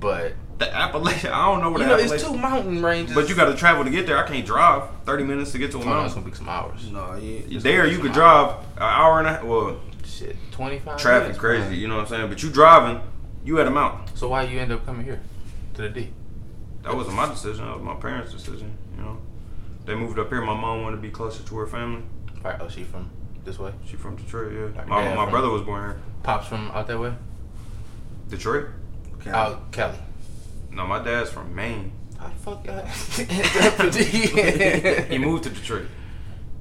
[0.00, 1.32] but The Appalachian.
[1.32, 3.14] I don't know where you the know it's two mountain ranges.
[3.14, 4.16] But you got to travel to get there.
[4.18, 6.48] I can't drive 30 minutes to get to a Oh, no, it's gonna be some
[6.48, 6.90] hours.
[6.90, 7.60] No, yeah.
[7.60, 10.96] There you could drive an hour and a well shit, twenty five.
[10.98, 12.28] Traffic crazy, you know what I'm saying?
[12.28, 13.00] But you driving,
[13.46, 14.14] you at a mountain.
[14.16, 15.20] So why you end up coming here
[15.74, 16.12] to the D?
[16.82, 17.64] That wasn't my decision.
[17.64, 18.76] That was my parents' decision.
[18.96, 19.18] You know,
[19.86, 20.40] they moved up here.
[20.42, 22.02] My mom wanted to be closer to her family.
[22.44, 22.56] Right.
[22.60, 23.10] Oh, she from
[23.44, 23.72] this way.
[23.86, 24.52] She from Detroit.
[24.52, 26.00] Yeah, Like my, my from- brother was born here.
[26.22, 27.14] Pops from out that way.
[28.28, 28.66] Detroit?
[29.20, 29.30] Okay.
[29.30, 29.96] Out Cali.
[30.70, 31.92] No, my dad's from Maine.
[32.18, 32.78] How the fuck y'all
[33.18, 33.80] ended up
[35.06, 35.86] in He moved to Detroit.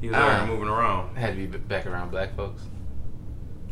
[0.01, 0.41] He was Ah.
[0.41, 1.15] out moving around.
[1.17, 2.61] Had to be back around black folks.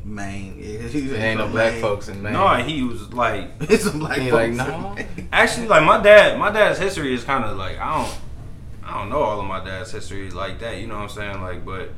[0.04, 0.56] Maine.
[0.58, 2.34] Yeah, he's There ain't no from black folks in Maine.
[2.34, 4.58] No, he was like It's some black He folks.
[4.58, 4.96] like, no.
[5.32, 6.38] Actually like my dad.
[6.38, 8.18] My dad's history is kind of like I don't
[8.86, 10.78] I don't know all of my dad's history like that.
[10.78, 11.42] You know what I'm saying?
[11.42, 11.92] Like, but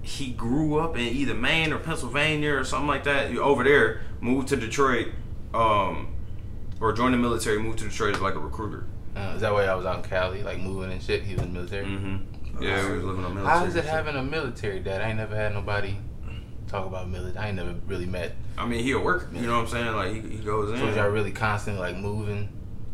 [0.00, 3.36] he grew up in either Maine or Pennsylvania or something like that.
[3.36, 5.08] Over there, moved to Detroit,
[5.54, 6.14] um,
[6.80, 7.58] or joined the military.
[7.58, 8.86] Moved to Detroit as like a recruiter.
[9.14, 11.22] Uh, is that why I was out in Cali, like moving and shit?
[11.22, 11.84] He was in the military.
[11.84, 12.62] Mm-hmm.
[12.62, 13.58] Yeah, we was living on military.
[13.58, 13.90] How is it shit.
[13.90, 15.02] having a military dad?
[15.02, 15.96] I ain't never had nobody
[16.72, 17.36] talk about military.
[17.44, 18.34] I ain't never really met.
[18.58, 19.28] I mean, he a worker.
[19.32, 19.94] You know what I'm saying?
[19.94, 20.78] Like he, he goes in.
[20.78, 22.48] So y'all really constantly like moving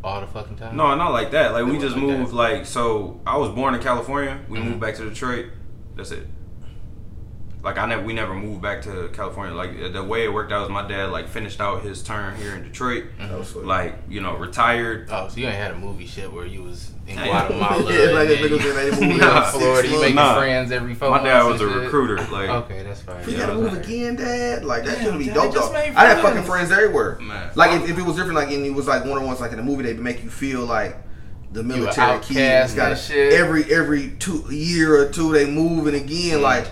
[0.04, 0.76] all the fucking time?
[0.76, 1.52] No, not like that.
[1.52, 2.30] Like we just like moved.
[2.32, 2.36] that.
[2.36, 4.38] Like so, I was born in California.
[4.48, 4.64] We Mhm.
[4.64, 5.46] moved back to Detroit.
[5.96, 6.26] That's it.
[7.60, 9.52] Like I never, we never moved back to California.
[9.52, 12.54] Like the way it worked out was my dad like finished out his term here
[12.54, 13.06] in Detroit.
[13.18, 13.28] Mhm.
[13.30, 13.64] That was sweet.
[13.66, 15.08] Like you know, retired.
[15.10, 18.28] Oh, so you ain't had a movie shit where you was in Guatemala, Yeah, like
[18.28, 19.50] and that nigga was in then that you, movie, you Nah.
[19.50, 20.38] Florida, you Six making months.
[20.38, 21.82] friends every four My dad months was a shit.
[21.82, 22.16] recruiter.
[22.30, 23.24] Like Okay, that's fine.
[23.28, 24.64] You Yeah, gotta like- move again, Dad.
[24.64, 25.54] Like that's gonna be Dad, dope.
[25.54, 25.72] though.
[25.74, 27.18] I had fucking friends everywhere.
[27.20, 27.50] Man.
[27.56, 29.40] Like if, if it was different, like and it was like one of the ones
[29.40, 30.96] like in the movie, they make you feel like
[31.50, 33.32] the an military outcast kids got and shit.
[33.32, 36.40] every every two year or two they moving again.
[36.42, 36.68] Like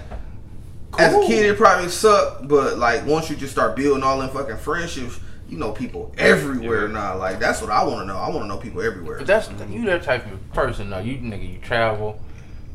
[0.99, 4.31] as a kid, it probably sucked, but like once you just start building all them
[4.31, 5.19] fucking friendships,
[5.49, 6.93] you know people everywhere Yeah.
[6.93, 7.17] now.
[7.19, 8.17] Like that's what I want to know.
[8.17, 9.19] I want to know people everywhere.
[9.19, 10.99] But that's you that type of person though.
[10.99, 12.21] You nigga, you travel.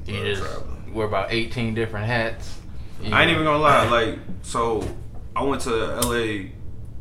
[0.05, 0.93] You Love just traveling.
[0.93, 2.57] wear about eighteen different hats.
[3.01, 3.89] You I ain't even gonna lie.
[3.89, 4.87] Like so,
[5.35, 6.51] I went to L.A.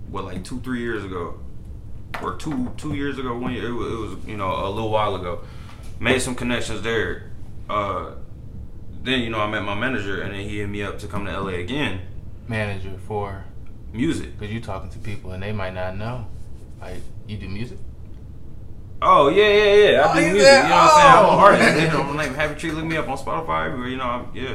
[0.08, 1.38] what like two, three years ago,
[2.22, 3.36] or two, two years ago.
[3.38, 3.68] One year.
[3.68, 5.40] It was, it was you know a little while ago.
[6.00, 7.30] Made some connections there.
[7.68, 8.12] Uh,
[9.02, 11.24] then you know I met my manager, and then he hit me up to come
[11.26, 11.54] to L.A.
[11.60, 12.00] again.
[12.48, 13.44] manager for
[13.92, 14.38] Music.
[14.38, 16.26] because you're talking to people and they might not know.
[16.80, 17.78] Like you do music.
[19.02, 20.00] Oh yeah, yeah, yeah.
[20.06, 20.40] I Oh, do music.
[20.42, 20.62] there?
[20.62, 21.12] You know what I'm saying?
[21.12, 21.32] I'm Oh.
[21.32, 21.80] an artist.
[21.80, 22.74] You know, my name Hvppytree.
[22.74, 23.88] Look me up on Spotify everywhere.
[23.88, 24.54] You know, I'm yeah,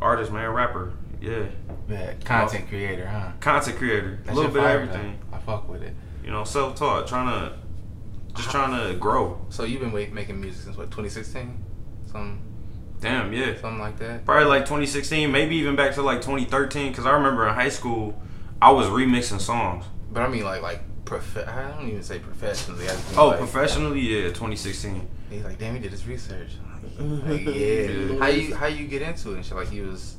[0.00, 0.92] artist, man, rapper.
[1.20, 1.44] Yeah,
[1.88, 3.32] Yeah, content creator, huh?
[3.40, 4.18] content creator.
[4.28, 5.18] A little shit bit of everything.
[5.30, 5.36] though.
[5.36, 5.94] I fuck with it.
[6.24, 7.56] You know, self taught, trying to
[8.36, 9.40] just trying to grow.
[9.48, 11.56] So you've been making music since what 2016,
[12.10, 12.40] some
[13.04, 13.54] Damn, yeah.
[13.60, 14.24] something like that.
[14.24, 16.90] Probably like 2016, maybe even back to like 2013.
[16.90, 18.20] Because I remember in high school,
[18.60, 19.84] I was remixing songs.
[20.10, 21.36] But I mean like like prof.
[21.36, 22.84] I don't even say professionally.
[22.84, 25.08] I just mean, Oh, like, professionally, yeah, 2016.
[25.30, 26.52] He's like, damn, he did his research.
[26.98, 28.18] Like, yeah.
[28.18, 29.56] How you how you get into it and shit?
[29.56, 30.16] Like he was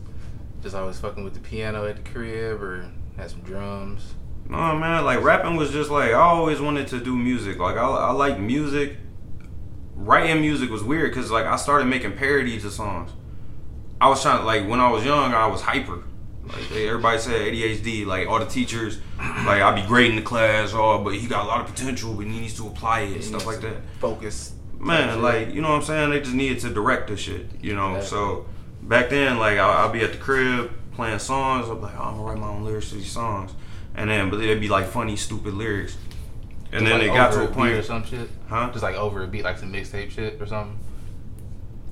[0.62, 4.13] just always fucking with the piano at the crib or had some drums.
[4.50, 7.60] No man, like rapping was just like I always wanted to do music.
[7.60, 8.98] Like I, I like music.
[9.95, 13.12] Writing music was weird because like I started making parodies of songs.
[13.99, 16.03] I was trying to like when I was young, I was hyper.
[16.47, 18.05] Like everybody said ADHD.
[18.05, 20.71] Like all the teachers, like I'd be great in the class.
[20.73, 23.23] Oh, but he got a lot of potential, but he needs to apply it, and
[23.23, 23.77] stuff like that.
[23.99, 24.53] Focus.
[24.77, 26.10] Man, like you know what I'm saying?
[26.12, 28.01] They just needed to direct the shit, you know.
[28.01, 28.45] So
[28.84, 31.69] back then, like I'll, I'll be at the crib playing songs.
[31.69, 33.51] I'm like, oh, I'm gonna write my own lyrics to these songs,
[33.95, 35.97] and then but they'd be like funny, stupid lyrics.
[36.77, 38.29] And then like it got to a point, or some shit.
[38.49, 38.69] huh?
[38.71, 40.77] Just like over a beat, like some mixtape shit or something.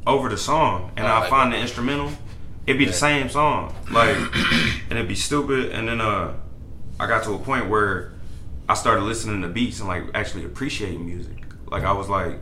[0.05, 2.11] Over the song, and Oh, I like- find the instrumental.
[2.67, 2.91] It'd be Yeah.
[2.91, 4.15] the same song, like,
[4.89, 5.71] and it'd be stupid.
[5.71, 6.33] And then uh,
[6.99, 8.13] I got to a point where
[8.69, 11.43] I started listening to beats and like actually appreciating music.
[11.69, 12.39] Like I was like,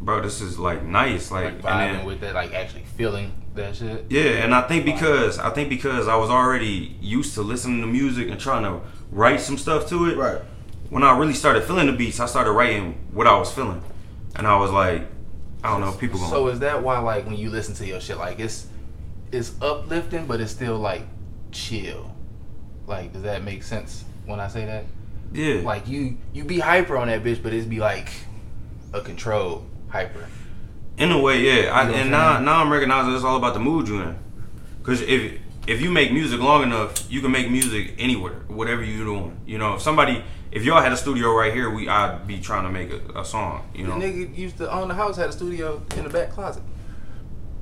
[0.00, 1.30] bro, this is like nice.
[1.30, 4.06] Like, Like and vibing then, with it, like actually feeling that shit.
[4.10, 7.86] Yeah, and I think because I think because I was already used to listening to
[7.86, 8.80] music and trying to
[9.10, 10.16] write some stuff to it.
[10.16, 10.40] Right.
[10.94, 13.82] When I really started feeling the beats, I started writing what I was feeling,
[14.36, 15.02] and I was like,
[15.64, 16.30] I don't know, people going.
[16.30, 18.68] So is that why like when you listen to your shit, like it's
[19.32, 21.02] it's uplifting, but it's still like
[21.50, 22.14] chill.
[22.86, 24.84] Like, does that make sense when I say that?
[25.32, 28.10] yeah, Like you you be hyper on that bitch, but it's be like
[28.92, 30.28] a controlled hyper.
[30.96, 31.72] in a way, yeah.
[31.72, 34.00] I, You know what and now now I'm recognizing it's all about the mood you're
[34.00, 34.18] in.
[34.78, 39.04] Because if if you make music long enough, you can make music anywhere, whatever you're
[39.04, 39.36] doing.
[39.44, 40.22] You know, if somebody,
[40.54, 43.24] if y'all had a studio right here, we I'd be trying to make a, a
[43.24, 43.68] song.
[43.74, 46.30] You know, The nigga used to own the house, had a studio in the back
[46.30, 46.62] closet.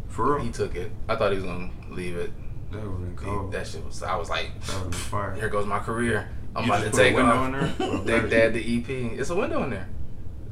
[0.08, 0.44] for real.
[0.44, 0.92] He took it.
[1.08, 2.30] I thought he was gonna leave it.
[2.70, 3.52] That would been cold.
[3.52, 4.02] That shit was.
[4.02, 5.34] I was like, That been fire.
[5.34, 6.28] here goes my career.
[6.54, 7.46] I'm You about to take window off.
[7.46, 8.04] in there?
[8.20, 8.88] Deck Dad the EP.
[9.18, 9.88] It's a window in there.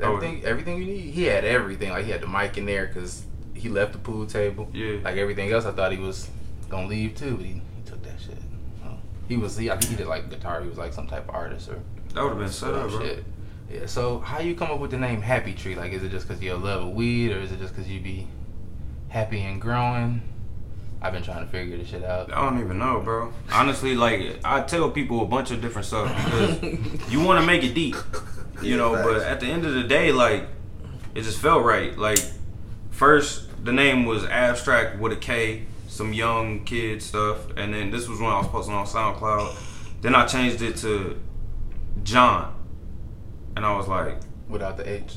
[0.03, 0.15] Oh.
[0.17, 1.01] Everything, everything you need.
[1.13, 1.91] He had everything.
[1.91, 3.23] Like he had the mic in there because
[3.55, 4.71] he left the pool table.
[4.73, 4.97] Yeah.
[5.05, 6.29] Like everything else, I thought he was
[6.71, 8.39] gonna leave too, but he, he took that shit.
[9.29, 10.61] He was he I think he did like guitar.
[10.63, 11.79] He was like some type of artist or
[12.15, 13.01] That would have been set up, bro.
[13.01, 13.25] shit.
[13.71, 13.87] Yeah.
[13.87, 15.77] So how you come up with the name Hvppytree?
[15.77, 18.01] Like, is it just because you love of weed, or is it just because you
[18.01, 18.27] be
[19.09, 20.23] happy and growing?
[21.03, 22.33] I've been trying to figure this shit out.
[22.33, 23.33] I don't even know, bro.
[23.51, 27.65] Honestly, like I tell people a bunch of different stuff because you want to make
[27.65, 27.97] it deep,
[28.61, 28.95] you know.
[28.95, 30.47] Yeah, But at the end of the day, like
[31.15, 31.97] it just felt right.
[31.97, 32.19] Like
[32.91, 38.07] first, the name was abstract with a K, some young kid stuff, and then this
[38.07, 39.57] was when I was posting on SoundCloud.
[40.03, 41.19] Then I changed it to
[42.05, 42.55] John,
[43.57, 45.17] and I was like, Without the H.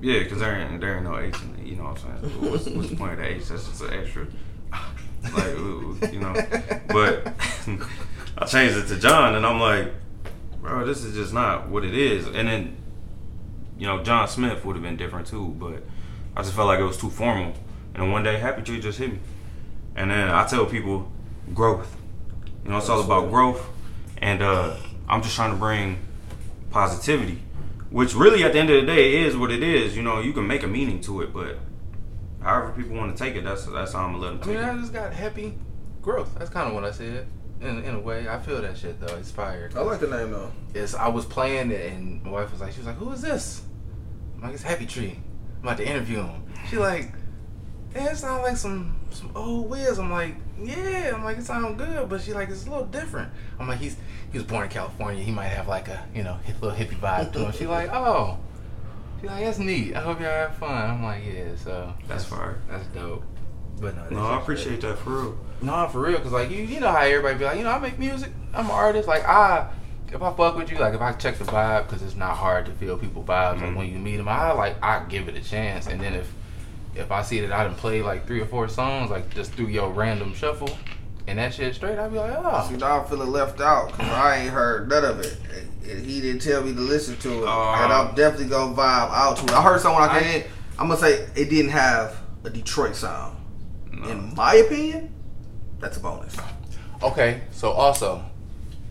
[0.00, 1.66] yeah, because there ain't there ain't no H in it.
[1.66, 2.50] You know what I'm saying?
[2.50, 3.46] What's, what's the point of the H?
[3.48, 4.26] That's just an extra.
[5.22, 6.32] Like ooh, you know,
[6.88, 7.26] but
[8.38, 9.92] I changed it to John, and I'm like,
[10.62, 12.26] bro, this is just not what it is.
[12.26, 12.76] And then,
[13.78, 15.82] you know, John Smith would have been different too, but
[16.34, 17.52] I just felt like it was too formal.
[17.92, 19.18] And then one day, Hvppytree just hit me,
[19.94, 21.12] and then I tell people,
[21.52, 21.94] growth.
[22.64, 23.62] You know, it's all about growth,
[24.22, 24.74] and uh,
[25.10, 25.98] I'm just trying to bring
[26.70, 27.42] positivity,
[27.90, 29.96] which really at the end of the day is what it is.
[29.96, 31.56] You know, you can make a meaning to it, but
[32.40, 34.54] however people want to take it, that's that's how I'm gonna let them I take
[34.54, 34.80] mean, I it.
[34.80, 35.58] just got happy
[36.00, 36.34] growth.
[36.38, 37.26] That's kind of what I said.
[37.60, 39.14] In, in a way, I feel that shit though.
[39.16, 39.68] It's fire.
[39.76, 40.50] I like the name though.
[40.74, 43.20] Yes, I was playing it and my wife was like, she was like, "Who is
[43.20, 43.62] this?"
[44.36, 46.42] I'm like, "It's Hvppytree." I'm about to interview him.
[46.70, 47.12] She like,
[47.94, 51.76] "Yeah, it sounds like some some old Wiz." I'm like, "Yeah." I'm like, "It sounds
[51.78, 53.96] good," but she like, "It's a little different." I'm like, "He's
[54.32, 55.22] he was born in California.
[55.22, 57.90] He might have like a you know hip- little hippie vibe to him." She like,
[57.92, 58.38] "Oh."
[59.20, 59.94] She like, "That's neat.
[59.96, 62.58] I hope y'all have fun." I'm like, "Yeah." So That's fire.
[62.68, 63.24] That's dope.
[63.80, 65.38] But no, No, I appreciate that for real.
[65.62, 67.78] no, for real, cause like you, you know how everybody be like, you know, I
[67.78, 69.08] make music, I'm an artist.
[69.08, 69.70] Like I,
[70.12, 72.66] if I fuck with you, like if I check the vibe, cause it's not hard
[72.66, 73.54] to feel people vibes.
[73.60, 73.76] Like Mhm.
[73.76, 76.30] when you meet them, I like I give it a chance, and then if
[76.94, 79.66] if I see that I done played like three or four songs, like just through
[79.68, 80.70] your random shuffle,
[81.26, 84.08] and that shit straight, I'd be like, oh, See, now I'm feeling left out because
[84.08, 85.36] I ain't heard none of it.
[85.56, 87.74] And- and he didn't tell me to listen to it, Oh.
[87.76, 89.50] and I'm definitely gonna vibe out to it.
[89.52, 90.44] I heard someone I I- can.
[90.78, 93.36] I'm gonna say it didn't have a Detroit sound.
[93.92, 94.06] No.
[94.08, 95.12] In my opinion,
[95.80, 96.36] that's a bonus.
[97.02, 97.40] okay.
[97.50, 98.22] So also,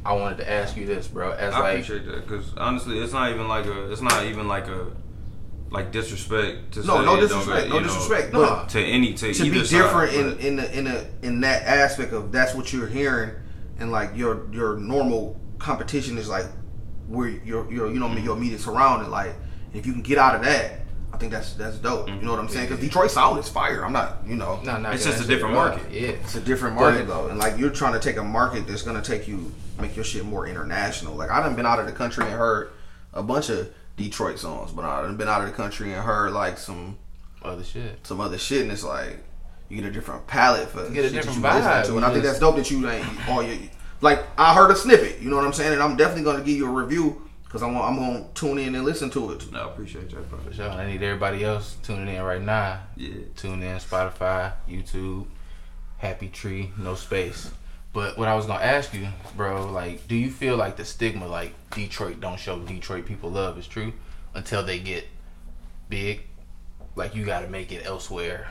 [0.06, 1.72] I wanted to ask you this, bro, as I like.
[1.76, 4.88] appreciate that because honestly, it's not even like a, it's not even like a,
[5.72, 8.66] like disrespect to No, say no disrespect, no you know, disrespect, no.
[8.70, 11.64] to any to, to either be side, different in in the, in a in that
[11.64, 13.32] aspect of that's what you're hearing,
[13.80, 16.46] and like your your normal competition is like
[17.08, 19.10] where your your you know your immediate surrounding.
[19.10, 19.36] Like
[19.74, 20.82] if you can get out of that,
[21.14, 22.08] I think that's that's dope.
[22.08, 22.54] You know what I'm mm-hmm.
[22.56, 22.70] saying?
[22.70, 23.86] Because Detroit sound is fire.
[23.86, 24.60] I'm not you know.
[24.64, 25.76] No, no, It's just a different rock.
[25.78, 25.92] market.
[25.92, 26.10] Yeah.
[26.10, 28.82] It's a different But- market though, and like you're trying to take a market that's
[28.82, 31.16] gonna take you make your shit more international.
[31.16, 32.72] Like I done been out of the country and heard
[33.14, 36.58] a bunch of Detroit songs, but I've been out of the country and heard like
[36.58, 36.98] some
[37.44, 38.00] Other shit.
[38.08, 39.18] some other shit, and it's like
[39.70, 41.84] you get a different palette for You get a shit different you listen vibe.
[41.86, 43.58] to, You and I think that's dope that you ain't all your
[44.02, 44.24] like.
[44.38, 46.66] I heard a snippet, you know what I'm saying, and I'm definitely gonna give you
[46.68, 49.52] a review because I'm I'm gonna tune in and listen to it.
[49.52, 50.40] No, I appreciate that, bro.
[50.40, 50.70] For sure.
[50.70, 52.80] I need everybody else tuning in right now.
[52.96, 53.14] Yeah.
[53.36, 55.26] Tune in Spotify, YouTube,
[56.02, 57.52] Hvppytree, no space.
[57.92, 61.28] But what I was gonna ask you, bro, like, do you feel like the stigma,
[61.28, 63.94] like Detroit don't show Detroit people love, is true
[64.34, 65.08] until they get
[65.90, 66.22] big?
[66.96, 68.48] Like you got to make it elsewhere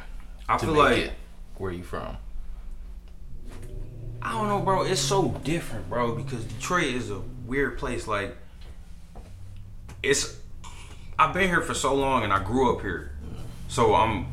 [0.49, 1.13] I feel like it
[1.59, 2.17] where you from.
[4.23, 4.83] I don't know, bro.
[4.83, 8.07] It's so different, bro, because Detroit is a weird place.
[8.07, 8.37] Like,
[10.03, 10.39] it's.
[11.19, 13.13] I've been here for so long, and I grew up here,
[13.69, 14.27] so I'm.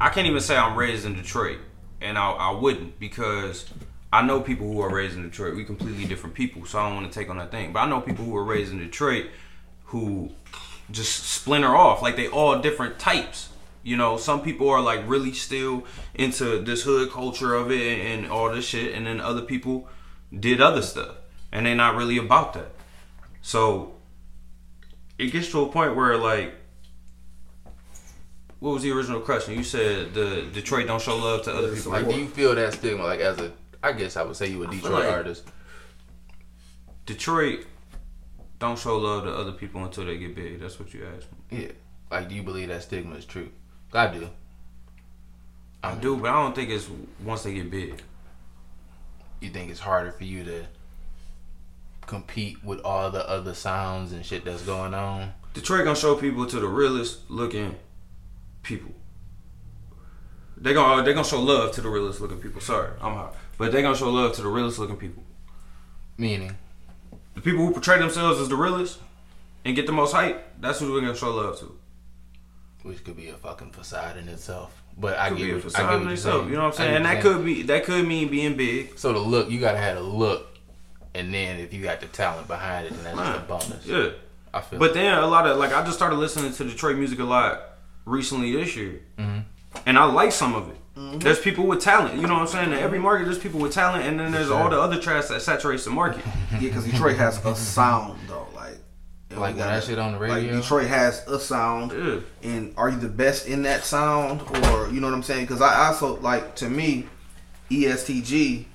[0.00, 1.58] I can't even say I'm raised in Detroit,
[2.00, 3.68] and I, I wouldn't because
[4.14, 5.56] I know people who are raised in Detroit.
[5.56, 7.72] We completely different people, so I don't want to take on that thing.
[7.72, 9.26] But I know people who are raised in Detroit
[9.86, 10.30] who
[10.90, 13.48] just splinter off like they all different types
[13.82, 18.24] you know some people are like really still into this hood culture of it and,
[18.24, 19.88] and all this shit and then other people
[20.38, 21.16] did other stuff
[21.52, 22.70] and they're not really about that
[23.40, 23.94] so
[25.18, 26.54] it gets to a point where like
[28.60, 31.92] what was the original question you said the detroit don't show love to other people
[31.92, 33.04] Like, do you feel that stigma?
[33.04, 33.52] Like, as a,
[33.84, 35.44] I guess I would say you a Detroit like- artist.
[37.06, 37.66] detroit
[38.58, 41.62] don't show love to other people until they get big that's what you asked me
[41.64, 41.72] Yeah.
[42.10, 43.50] Like, do you believe that stigma is true?
[43.92, 44.28] I do.
[45.82, 46.88] i do but i don't think it's
[47.22, 48.02] once they get big
[49.40, 50.64] you think it's harder for you to
[52.06, 55.32] compete with all the other sounds and shit that's going on?
[55.52, 57.76] Detroit gonna show people to the realest looking
[58.62, 58.92] people.
[60.56, 62.60] They gonna they gonna show love to the realest looking people.
[62.60, 65.22] Sorry, I'm hot, but they gonna show love to the realest looking people.
[66.16, 66.56] Meaning,
[67.34, 68.98] The people who portray themselves as the realest
[69.64, 70.60] and get the most hype.
[70.60, 71.78] That's who we're gonna show love to.
[72.82, 74.82] which could be a fucking facade in itself.
[74.96, 76.48] But I Could be get a what, I facade get in what you're itself, saying.
[76.50, 76.96] You know what I'm saying?
[76.96, 78.98] And that could be that could mean being big.
[78.98, 80.58] So the look, you gotta have a look,
[81.14, 83.86] and then if you got the talent behind it, then that's just a bonus.
[83.86, 84.08] Yeah.
[84.52, 84.78] I feel.
[84.78, 87.60] But then a lot of like I just started listening to Detroit music a lot
[88.04, 89.40] recently this year, Mm-hmm.
[89.86, 90.76] and I like some of it.
[90.96, 91.18] Mm-hmm.
[91.18, 92.72] There's people with talent, you know what I'm saying.
[92.72, 93.04] In every mm-hmm.
[93.04, 95.90] market, there's people with talent, and then there's all the other trash that saturates the
[95.90, 96.24] market.
[96.52, 98.76] Yeah, because Detroit has a sound though, like
[99.30, 100.60] Like gotta- that shit on the Like radio?
[100.60, 102.20] Detroit has a sound, Yeah.
[102.48, 105.46] and are you the best in that sound, or you know what I'm saying?
[105.46, 107.08] Because I also like to me,
[107.72, 108.68] EST Gee,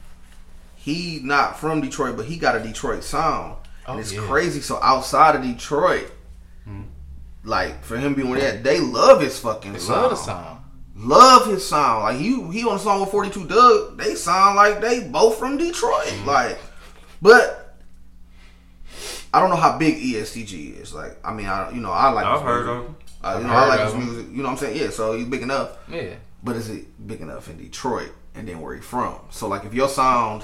[0.76, 3.56] he not from Detroit, but he got a Detroit sound,
[3.88, 4.20] Oh, and it's yeah.
[4.22, 4.60] crazy.
[4.60, 6.12] So outside of Detroit,
[6.66, 6.82] hmm.
[7.46, 10.02] like for him being that, they love his fucking They sound.
[10.02, 10.59] love the sound.
[11.00, 12.04] Love his sound.
[12.04, 15.58] Like he he on a song with 42 Dugg, they sound like they both from
[15.58, 16.06] Detroit.
[16.08, 16.28] Mm-hmm.
[16.28, 16.60] Like,
[17.22, 17.78] but
[19.34, 20.94] I don't know how big EST Gee is.
[20.94, 22.26] Like, I mean, I you know I like.
[22.26, 22.82] I've heard music.
[22.82, 22.86] of.
[22.90, 22.96] 'em.
[23.24, 24.06] Uh, I've you know I like of his him.
[24.06, 24.32] music.
[24.32, 24.78] You know what I'm saying?
[24.82, 24.90] Yeah.
[24.90, 25.78] So he's big enough.
[25.90, 26.16] Yeah.
[26.44, 29.16] But is it big enough in Detroit and then where he from?
[29.30, 30.44] So like if your sound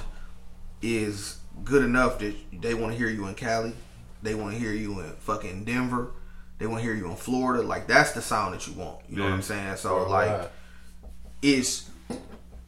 [0.82, 3.74] is good enough that they want to hear you in Cali,
[4.22, 6.12] they want to hear you in fucking Denver,
[6.58, 9.00] they want to hear you in Florida, like that's the sound that you want.
[9.10, 9.76] You know what I'm saying?
[9.78, 10.40] So Worldwide.
[10.42, 10.52] like
[11.42, 11.90] it's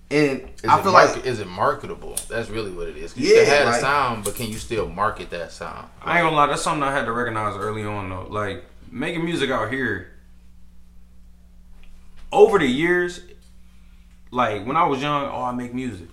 [0.09, 2.15] and Is I feel market, like is it marketable?
[2.29, 3.15] That's really what it is.
[3.17, 5.87] You Yeah, can have like- the sound, but can you still market that sound?
[6.01, 8.27] I ain't gonna lie, that's something I had to recognize early on though.
[8.29, 10.11] Like making music out here.
[12.31, 13.21] Over the years,
[14.31, 16.07] like when I was young, oh I make music.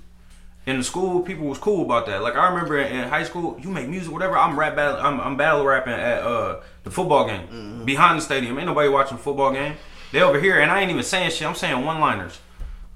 [0.66, 2.22] In the school, people was cool about that.
[2.22, 4.36] Like I remember in high school, you make music, whatever.
[4.38, 8.56] I'm rap battle, I'm, I'm battle rapping at uh the football game behind the stadium.
[8.58, 9.76] Ain't nobody watching the football game.
[10.12, 11.46] They over here, and I ain't even saying shit.
[11.46, 12.38] I'm saying one liners.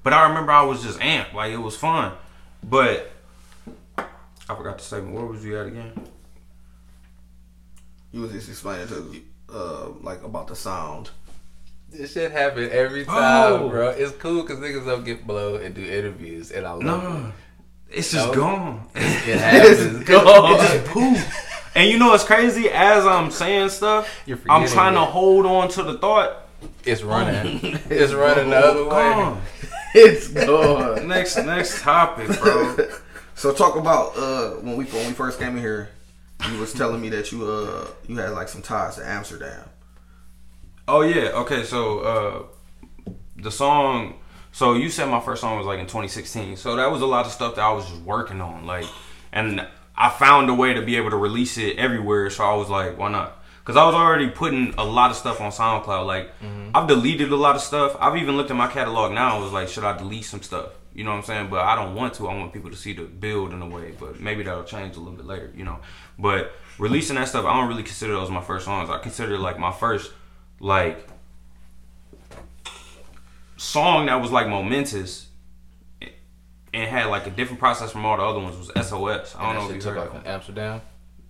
[0.02, 2.12] But I remember I was just amped, like it was fun.
[2.62, 3.11] But
[3.98, 5.14] I forgot the statement.
[5.14, 5.92] Where was you at again?
[8.12, 11.11] you was just explaining to uh like about the sound.
[11.90, 13.68] This shit happen every time, Oh.
[13.68, 13.88] bro.
[13.90, 17.33] It's cool because niggas don't get blow and do interviews, and I love No,
[17.90, 18.35] it's just No.
[18.35, 18.88] gone.
[18.94, 19.03] it.
[19.29, 20.05] It happens.
[20.05, 20.55] gone.
[20.55, 21.44] It just poof.
[21.74, 22.68] And you know what's crazy?
[22.70, 26.48] As I'm saying stuff, You're I'm forgetting trying to hold on to the thought.
[26.85, 27.61] It's running.
[27.90, 29.37] it's running the other way.
[29.94, 31.09] It's gone.
[31.09, 32.77] Next, next topic, bro.
[33.35, 35.88] So talk about uh when we when we first came in here,
[36.51, 39.64] you was telling me that you uh you had like some ties to Amsterdam.
[40.87, 41.31] Oh yeah.
[41.31, 41.62] Okay.
[41.64, 44.17] So uh, the song.
[44.52, 46.56] So you said my first song was like in 2016.
[46.56, 48.87] So that was a lot of stuff that I was just working on, like,
[49.32, 52.30] and I found a way to be able to release it everywhere.
[52.30, 53.42] So I was like, why not?
[53.61, 56.06] Because I was already putting a lot of stuff on SoundCloud.
[56.06, 56.70] Like, mm-hmm.
[56.74, 57.96] I've deleted a lot of stuff.
[58.00, 59.34] I've even looked at my catalog now.
[59.34, 60.70] and was like, should I delete some stuff?
[60.94, 61.50] You know what I'm saying?
[61.50, 62.28] But I don't want to.
[62.28, 63.92] I want people to see the build in a way.
[63.98, 65.52] But maybe that'll change a little bit later.
[65.54, 65.80] You know.
[66.18, 68.88] But releasing that stuff, I don't really consider those my first songs.
[68.88, 70.12] I consider it like my first
[70.61, 71.06] like
[73.59, 75.27] song that was like momentous
[76.73, 79.35] and had like a different process from all the other ones was SOS.
[79.37, 80.81] I don't know if you took heard off of in Amsterdam.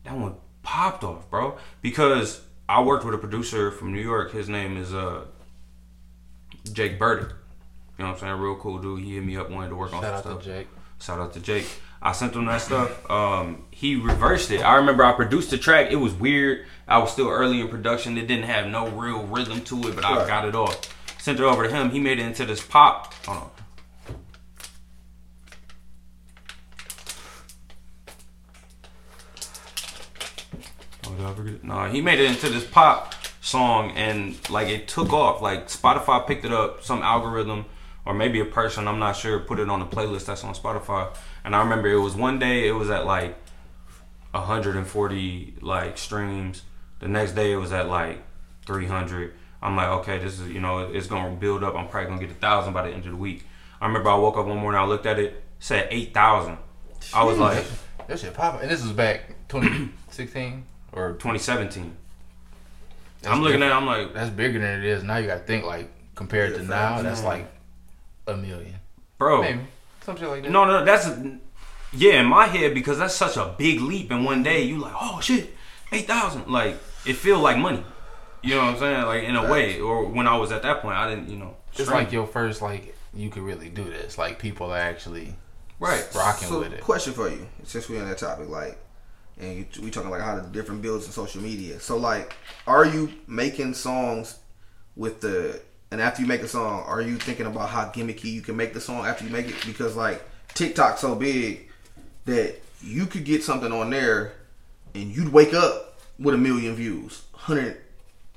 [0.04, 1.58] that one popped off, bro.
[1.80, 4.32] Because I worked with a producer from New York.
[4.32, 5.24] His name is uh
[6.72, 7.30] Jake Burdick.
[7.98, 8.40] You know what I'm saying?
[8.40, 9.00] Real cool dude.
[9.00, 10.22] He hit me up, wanted to work on stuff.
[10.22, 10.46] Shout out to.
[10.46, 10.68] Jake.
[11.00, 11.66] Shout out to Jake.
[12.00, 13.10] I sent him that stuff.
[13.10, 14.60] Um, he reversed it.
[14.60, 15.90] I remember I produced the track.
[15.90, 16.66] It was weird.
[16.86, 18.16] I was still early in production.
[18.16, 20.80] It didn't have no real rhythm to it, but I got it off.
[21.28, 21.90] Sent it over to him.
[21.90, 23.12] He made it into this pop.
[23.26, 23.50] Hold on.
[31.06, 31.58] Oh?
[31.62, 35.42] No, he made it into this pop song and like it took off.
[35.42, 37.66] Like Spotify picked it up, some algorithm
[38.06, 41.14] or maybe a person, I'm not sure, put it on a playlist that's on Spotify.
[41.44, 43.36] And I remember it was one day it was at like
[44.30, 46.62] 140 like streams.
[47.00, 48.22] The next day it was at like
[48.64, 49.34] 300.
[49.62, 51.74] I'm like, okay, this is you know it's gonna build up.
[51.74, 53.44] I'm probably gonna get a thousand by the end of the week.
[53.80, 56.58] I remember I woke up one morning, I looked at it, said eight thousand.
[57.14, 57.64] I was like,
[58.06, 58.62] That shit popping.
[58.62, 61.96] And this was back 2016 or 2017.
[63.26, 65.16] I'm looking at, it, I'm like, That's bigger than it is now.
[65.18, 66.68] You got to think like compared to now.
[66.96, 67.02] facts.
[67.02, 67.46] That's like
[68.26, 68.74] a million,
[69.16, 69.60] bro, maybe
[70.02, 70.50] some shit like that.
[70.50, 71.08] no, no, that's
[71.92, 74.62] yeah in my head because that's such a big leap in one day.
[74.64, 75.54] You like, oh shit,
[75.92, 76.48] eight thousand.
[76.48, 77.82] Like it feel like money.
[78.42, 79.02] You know what I'm saying?
[79.06, 81.56] Like in a way, or when I was at that point, I didn't, you know.
[81.70, 81.96] it's stream.
[81.96, 84.18] like your first like you could really do this.
[84.18, 85.34] Like people are actually
[85.80, 86.06] right.
[86.14, 86.80] rocking so with it.
[86.80, 88.78] question for you, since we're on that topic, like,
[89.38, 91.80] and you, we talking like how the different builds in social media.
[91.80, 92.36] So like,
[92.66, 94.38] are you making songs
[94.96, 95.60] with the
[95.90, 98.74] and after you make a song, are you thinking about how gimmicky you can make
[98.74, 99.56] the song after you make it?
[99.66, 100.22] Because like
[100.54, 101.70] TikTok's so big
[102.26, 104.34] that you could get something on there
[104.94, 107.80] and you'd wake up with a million views, hundred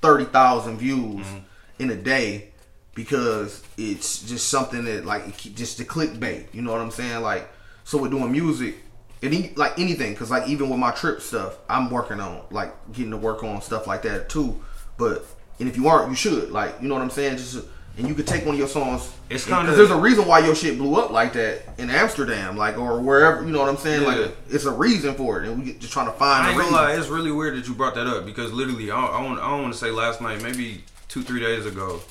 [0.02, 1.38] thirty thousand views mm-hmm.
[1.80, 2.52] in a day,
[2.96, 6.46] because it's just something that like just the clickbait.
[6.54, 7.22] You know what I'm saying?
[7.22, 7.50] Like
[7.84, 8.76] so we're doing music.
[9.24, 13.12] And like anything, cause like even with my trip stuff, I'm working on like getting
[13.12, 14.60] to work on stuff like that too.
[14.98, 15.24] But
[15.60, 16.50] and if you aren't, you should.
[16.50, 17.38] Like you know what I'm saying?
[17.38, 17.64] Just
[17.98, 19.10] and you could take one of your songs.
[19.30, 22.78] It's kinda- there's a reason why your shit blew up like that in Amsterdam, like
[22.78, 23.44] or wherever.
[23.44, 24.02] You know what I'm saying?
[24.02, 24.08] Yeah.
[24.08, 26.72] Like it's a reason for it, and we just trying to find I ain't gonna
[26.72, 29.52] lie, it's really weird that you brought that up because literally, I, I, want, I
[29.60, 32.02] want to say last night, maybe two, three days ago,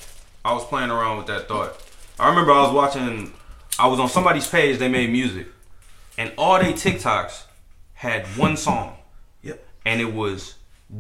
[0.45, 1.74] I was playing around with that thought.
[2.18, 3.33] I remember I was watching,
[3.78, 5.47] I was on somebody's page, they made music,
[6.18, 7.43] and all they TikToks
[7.95, 8.97] had one song,
[9.43, 9.62] Yep.
[9.87, 10.55] and it was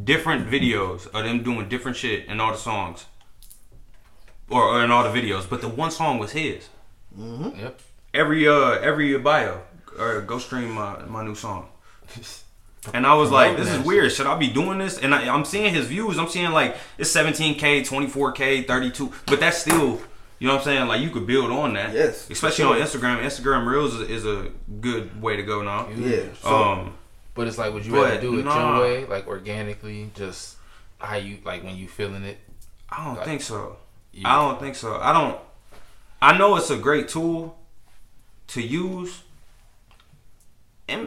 [0.04, 3.04] different videos of them doing different shit in all the songs,
[4.50, 6.68] or, or in all the videos, but the one song was his.
[7.16, 7.80] Yep.
[8.14, 9.62] Every uh every bio,
[9.98, 11.68] or go stream my my new song.
[12.94, 14.12] And I was like, this is Promoting that weird.
[14.12, 14.98] Should I be doing this?
[14.98, 16.18] And I, I'm seeing his views.
[16.18, 19.12] I'm seeing like it's 17k, 24k, 32.
[19.26, 20.00] But that's still,
[20.38, 20.88] you know what I'm saying?
[20.88, 21.92] Like you could build on that.
[21.92, 22.80] Yes, Especially for on.
[22.80, 23.22] Instagram.
[23.22, 25.88] Instagram Reels is, is a good way to go now.
[25.90, 26.22] Yeah.
[26.40, 26.94] So, Um,
[27.34, 28.78] But it's like, would you But, rather do it nah.
[28.78, 30.56] your way, like organically, just
[30.98, 32.38] how you like when you feeling it?
[32.88, 33.76] I don't Like, think so.
[34.12, 34.96] You- I don't think so.
[35.00, 35.38] I don't.
[36.22, 37.56] I know it's a great tool
[38.48, 39.22] to use.
[40.88, 41.06] And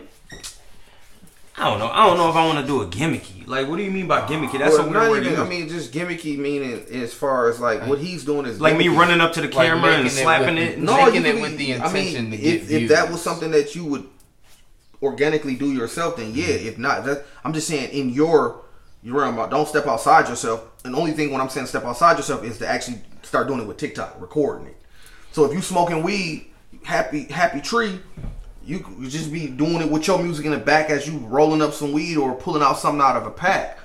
[1.57, 1.89] I don't know.
[1.89, 3.45] I don't know if I want to do a gimmicky.
[3.47, 4.57] Like, what do you mean by gimmicky?
[4.57, 5.33] That's well, a not weird word.
[5.33, 5.45] even.
[5.45, 8.87] I mean, just gimmicky meaning as far as like what he's doing is like me
[8.87, 10.75] running up to the Like camera and making it slapping with it.
[10.79, 12.81] the- No, making you it could with be- the I mean, intention to if, get
[12.83, 14.07] if that was something that you would
[15.03, 16.45] organically do yourself, then yeah.
[16.47, 18.61] If not, that I'm just saying in your
[19.03, 20.65] your realm, uh, don't step outside yourself.
[20.85, 23.59] And the only thing when I'm saying step outside yourself is to actually start doing
[23.59, 24.77] it with TikTok, recording it.
[25.31, 26.51] So if you smoking weed,
[26.83, 27.99] happy Hvppytree.
[28.65, 31.61] You could just be doing it with your music in the back as you rolling
[31.61, 33.77] up some weed or pulling out something out of a pack.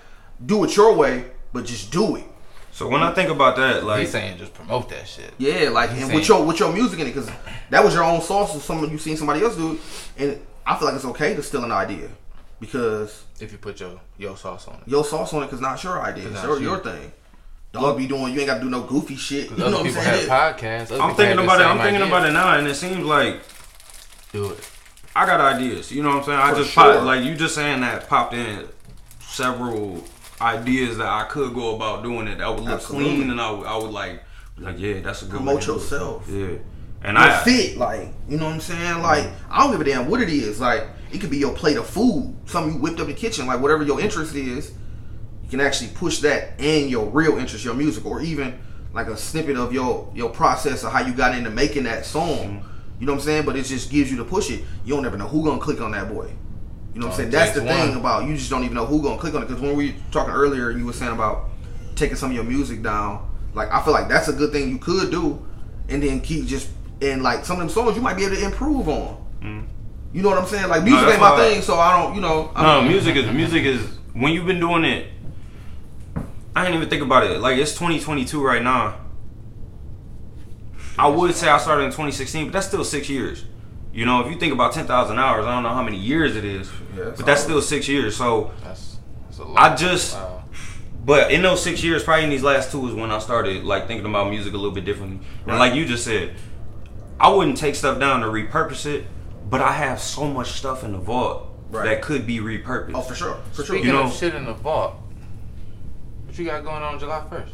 [0.44, 2.24] Do it your way, but just do it.
[2.70, 5.34] So when I think about that, like, He's saying just promote that shit.
[5.38, 7.28] Yeah, like He's and with your with your music in it, because
[7.70, 8.54] that was your own sauce.
[8.54, 9.80] Or someone you seen somebody else do, it,
[10.16, 12.08] and I feel like it's okay to steal an idea
[12.60, 14.80] because If you put your your sauce on it.
[14.86, 17.12] your sauce on it, because not your idea, Cause it's your, your thing.
[17.72, 18.32] Don't be doing.
[18.32, 19.50] You ain't got to do no goofy shit.
[19.50, 20.28] You know what I'm saying?
[20.28, 20.98] podcasts.
[21.00, 21.64] I'm thinking about it.
[21.66, 22.06] I'm thinking idea.
[22.06, 23.40] about it now, and it seems like
[24.32, 24.70] Do it.
[25.14, 25.92] I got ideas.
[25.92, 26.38] You know what I'm saying?
[26.38, 27.02] I For just popped, sure.
[27.04, 28.66] like you just saying that popped in
[29.20, 30.02] several
[30.40, 33.16] ideas that I could go about doing it that would look Absolutely.
[33.16, 34.22] clean, and I would, I would like,
[34.58, 35.74] like yeah, that's a good Promote way to do it.
[35.76, 36.28] yourself.
[36.28, 36.46] Yeah,
[37.02, 39.02] and Your I fit, like you know what I'm saying.
[39.02, 40.60] Like I don't give a damn what it is.
[40.60, 43.46] Like it could be your plate of food, something you whipped up in the kitchen,
[43.46, 44.72] like whatever your interest is.
[45.42, 48.58] You can actually push that and your real interest, your music, or even
[48.92, 52.38] like a snippet of your your process of how you got into making that song.
[52.38, 53.00] Mm-hmm.
[53.00, 53.44] You know what I'm saying?
[53.46, 54.64] But it just gives you to push it.
[54.84, 56.30] You don't ever know who gonna click on that boy.
[56.94, 57.30] You know what I'm Only saying?
[57.30, 59.46] That's the takes thing about you just don't even know who gonna click on it.
[59.46, 61.50] Because when we were talking earlier, you were saying about
[61.94, 63.30] taking some of your music down.
[63.54, 65.44] Like I feel like that's a good thing you could do,
[65.88, 66.68] and then keep just
[67.00, 69.24] and like some of them songs you might be able to improve on.
[69.40, 69.77] Mm-hmm.
[70.18, 70.68] You know what I'm saying?
[70.68, 72.16] Like music that's ain't my why- thing, so I don't.
[72.16, 72.50] You know.
[72.52, 73.80] I no music is music is
[74.14, 75.06] when you've been doing it.
[76.56, 77.40] I didn't even think about it.
[77.40, 78.96] Like it's 2022 right now.
[80.98, 83.44] I would say I started in 2016, but that's still six years.
[83.92, 86.44] You know, if you think about 10,000 hours, I don't know how many years it
[86.44, 88.16] is, Yeah, but that's still six years.
[88.16, 88.96] So That's,
[89.26, 89.72] that's a I lot.
[89.72, 90.42] I just- Wow.
[91.04, 93.86] But in those six years, probably in these last two, is when I started like
[93.86, 95.20] thinking about music a little bit differently.
[95.42, 95.58] And Right.
[95.58, 96.34] like you just said,
[97.20, 99.06] I wouldn't take stuff down to repurpose it,
[99.48, 101.84] but I have so much stuff in the vault Right.
[101.84, 102.92] that could be repurposed.
[102.94, 103.76] Oh, for sure, for sure.
[103.76, 104.94] Speaking You know- of shit in the vault,
[106.26, 107.50] what you got going on July 1st?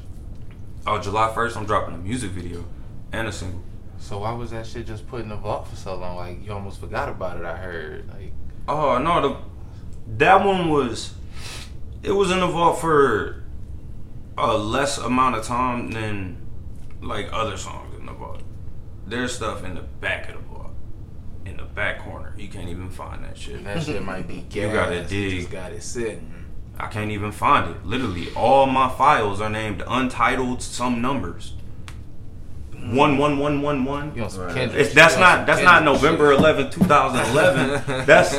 [0.86, 2.64] Oh, July 1st, I'm dropping a music video
[3.12, 3.60] and a single.
[3.98, 6.16] So why was that shit just put in the vault for so long?
[6.16, 7.44] Like you almost forgot about it.
[7.44, 8.08] I heard.
[8.08, 8.32] Like
[8.68, 9.36] Oh no, the
[10.18, 11.14] that one was
[12.02, 13.42] it was in the vault for
[14.36, 16.36] a less amount of time than
[17.00, 18.42] like other songs in the vault.
[19.06, 20.53] There's stuff in the back of the vault, in the
[21.74, 22.34] back corner.
[22.36, 23.64] You can't even find that shit.
[23.64, 24.54] that shit might be gas.
[24.56, 25.30] You gotta You dig.
[25.40, 26.30] Just got it sitting.
[26.78, 27.84] I can't even find it.
[27.86, 31.54] Literally, all my files are named untitled some numbers.
[32.72, 34.12] One one one one one.
[34.14, 34.54] You on some Right.
[34.54, 34.80] Kendrick?
[34.80, 36.38] If that's you not some that's not November shit.
[36.40, 37.82] 11, 2011.
[38.06, 38.34] that's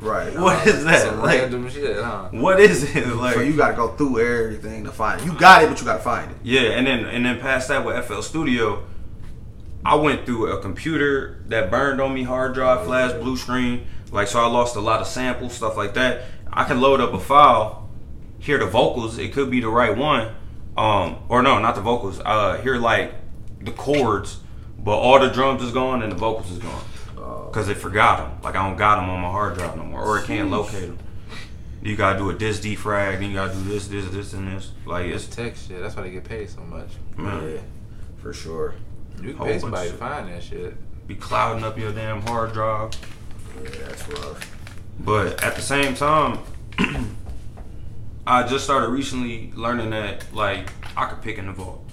[0.00, 0.38] right.
[0.38, 1.02] what is that?
[1.02, 2.28] Some Like, random shit, huh?
[2.30, 3.06] what is it?
[3.16, 5.26] Like So you got to go through everything to find it.
[5.26, 6.36] You got it, but you got to find it.
[6.42, 8.84] Yeah, and then and then past that with FL Studio,
[9.84, 13.86] I went through a computer that burned on me, hard drive, flash, blue screen.
[14.12, 16.22] Like so, I lost a lot of samples, stuff like that.
[16.52, 17.88] I can load up a file,
[18.38, 19.18] hear the vocals.
[19.18, 20.34] It could be the right one,
[20.76, 22.20] um, or no, not the vocals.
[22.24, 23.14] Uh, hear like
[23.60, 24.40] the chords,
[24.78, 26.84] but all the drums is gone and the vocals is gone
[27.50, 28.38] because it forgot them.
[28.42, 30.88] Like I don't got them on my hard drive no more, or it can't locate
[30.88, 30.98] them.
[31.82, 34.72] You gotta do a disk defrag, then you gotta do this, this, this, and this.
[34.84, 35.80] Like It's it's tech shit.
[35.80, 36.90] That's why they get paid so much.
[37.16, 37.54] man.
[37.54, 37.60] Yeah.
[38.18, 38.74] For sure.
[39.22, 40.74] You can pay somebody to find that shit.
[41.06, 42.90] Be clouding up your damn hard drive.
[43.62, 44.56] Yeah, that's rough.
[45.00, 46.38] But at the same time,
[48.26, 51.84] I just started recently learning that like I could pick in the vault.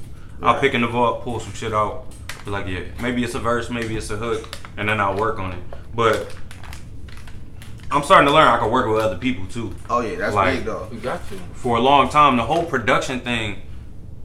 [0.41, 2.05] I'll pick in the vault, pull some shit out.
[2.45, 5.39] Be like, yeah, maybe it's a verse, maybe it's a hook, and then I'll work
[5.39, 5.59] on it.
[5.95, 6.34] But
[7.89, 9.73] I'm starting to learn I can work with other people too.
[9.89, 10.88] Oh yeah, that's Like- big though.
[10.91, 11.39] We got you.
[11.53, 13.61] For a long time, the whole production thing,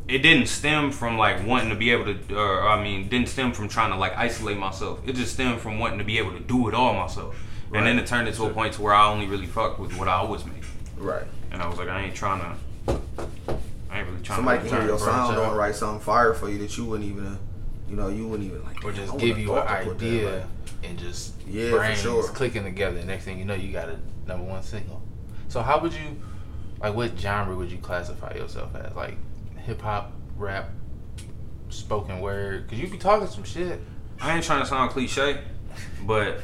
[0.08, 3.52] it didn't stem from like wanting to be able to, or I mean, didn't stem
[3.52, 5.00] from trying to like isolate myself.
[5.06, 7.36] It just stemmed from wanting to be able to do it all myself.
[7.74, 10.06] And then it turned into a point to where I only really fucked with what
[10.06, 10.62] I always make.
[10.98, 11.24] Right.
[11.50, 12.40] And I was like, I ain't trying
[12.86, 13.00] to.
[13.90, 14.68] I ain't really trying Somebody to.
[14.68, 15.48] Somebody can hear your sound out.
[15.48, 17.36] and write something fire for you that you wouldn't even, uh,
[17.88, 18.84] you know, you wouldn't even like.
[18.84, 20.44] Or just give you an thought that," idea like-
[20.90, 22.22] and just Yeah, for brains sure.
[22.24, 23.02] clicking together.
[23.04, 23.96] Next thing you know, you got a
[24.26, 25.00] number one single.
[25.48, 26.20] So how would you,
[26.80, 28.94] like, what genre would you classify yourself as?
[28.94, 29.16] Like,
[29.64, 30.70] hip hop, rap,
[31.68, 32.68] spoken word?
[32.68, 33.80] Cause you be talking some shit.
[34.20, 35.40] I ain't trying to sound cliche,
[36.06, 36.38] but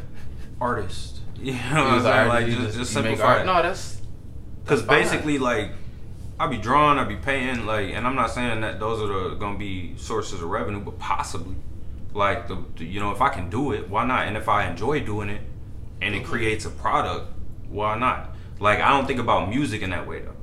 [0.60, 1.16] artist.
[1.40, 2.28] You know what I'm saying?
[2.28, 4.00] Like just, just simplify No, that's
[4.64, 5.70] Because basically, like,
[6.40, 9.34] I be drawing, I be painting, like, and I'm not saying that those are the,
[9.36, 11.54] gonna be sources of revenue, but possibly,
[12.12, 14.26] like, the, the- you know, if I can do it, why not?
[14.26, 15.42] And if I enjoy doing it,
[16.02, 17.32] and it creates a product,
[17.68, 18.34] why not?
[18.58, 20.34] Like, I don't think about music in that way though.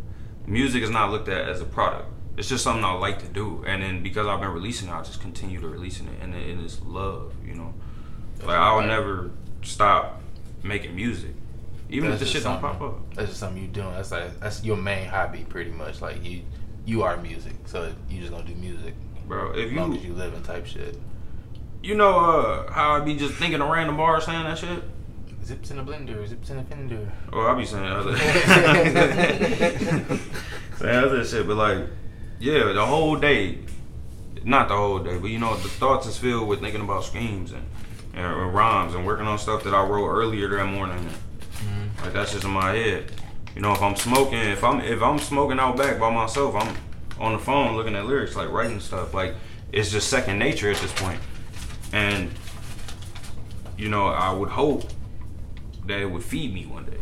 [0.48, 2.08] Music is not looked at as a product.
[2.38, 5.02] It's just something I like to do, and then because I've been releasing it, I
[5.04, 7.74] just continue to releasing it, and it, and it's love, you know.
[8.44, 8.88] Like I will right.
[8.88, 9.32] never
[9.62, 10.22] stop
[10.64, 11.32] making music,
[11.90, 13.16] even if the shit don't pop up.
[13.16, 13.94] That's just something you doing.
[13.94, 16.02] That's like that's your main hobby, pretty much.
[16.02, 16.42] Like you,
[16.86, 18.96] you are music, so you just gonna do music
[19.28, 21.00] Bro, if as long as you live in type shit.
[21.82, 24.84] You know uh, how I be just thinking of random bars saying that shit?
[25.44, 27.12] Zips in a blender, zips in a fender.
[27.32, 28.18] Or I be saying other
[30.78, 31.88] saying other shit, but like,
[32.40, 33.60] yeah, the whole day,
[34.44, 37.52] not the whole day, but you know, the thoughts is filled with thinking about schemes
[37.52, 37.66] and,
[38.14, 40.98] and, rhymes and working on stuff that I wrote earlier that morning.
[40.98, 42.04] Mm-hmm.
[42.04, 43.12] Like that's just in my head.
[43.56, 46.76] You know, if I'm smoking, if I'm if I'm smoking out back by myself, I'm
[47.20, 49.14] on the phone looking at lyrics, like writing stuff.
[49.14, 49.36] Like
[49.72, 51.20] it's just second nature at this point.
[51.94, 52.30] And
[53.78, 54.90] you know, I would hope
[55.88, 56.98] that it would feed me one day.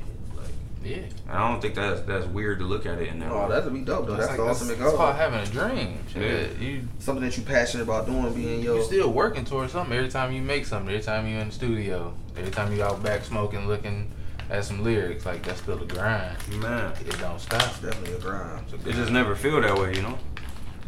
[0.83, 1.01] Like, Yeah.
[1.29, 3.55] I don't think that's that's weird to look at it in that Oh, way.
[3.55, 4.15] that'd be dope though.
[4.15, 4.97] That's, like, the ultimate that's goal.
[4.97, 5.97] called having a dream.
[6.11, 6.57] Shit.
[6.59, 8.77] You Something that you passionate about doing, being your.
[8.77, 10.89] you still working towards something every time you make something.
[10.93, 12.13] Every time you're in the studio.
[12.37, 14.11] Every time you out back smoking, looking
[14.49, 15.25] at some lyrics.
[15.25, 16.35] Like that's still the grind.
[16.59, 17.61] Man, It don't stop.
[17.67, 18.65] It's definitely a grind.
[18.85, 20.17] it just never feel that way, you know.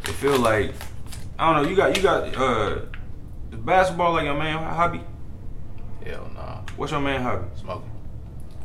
[0.04, 0.72] It feel like
[1.38, 1.68] I don't know.
[1.70, 2.78] You got you got uh,
[3.52, 5.00] basketball like your main hobby.
[6.04, 6.60] Hell no.
[6.76, 7.46] What's your main hobby?
[7.58, 7.90] Smoking.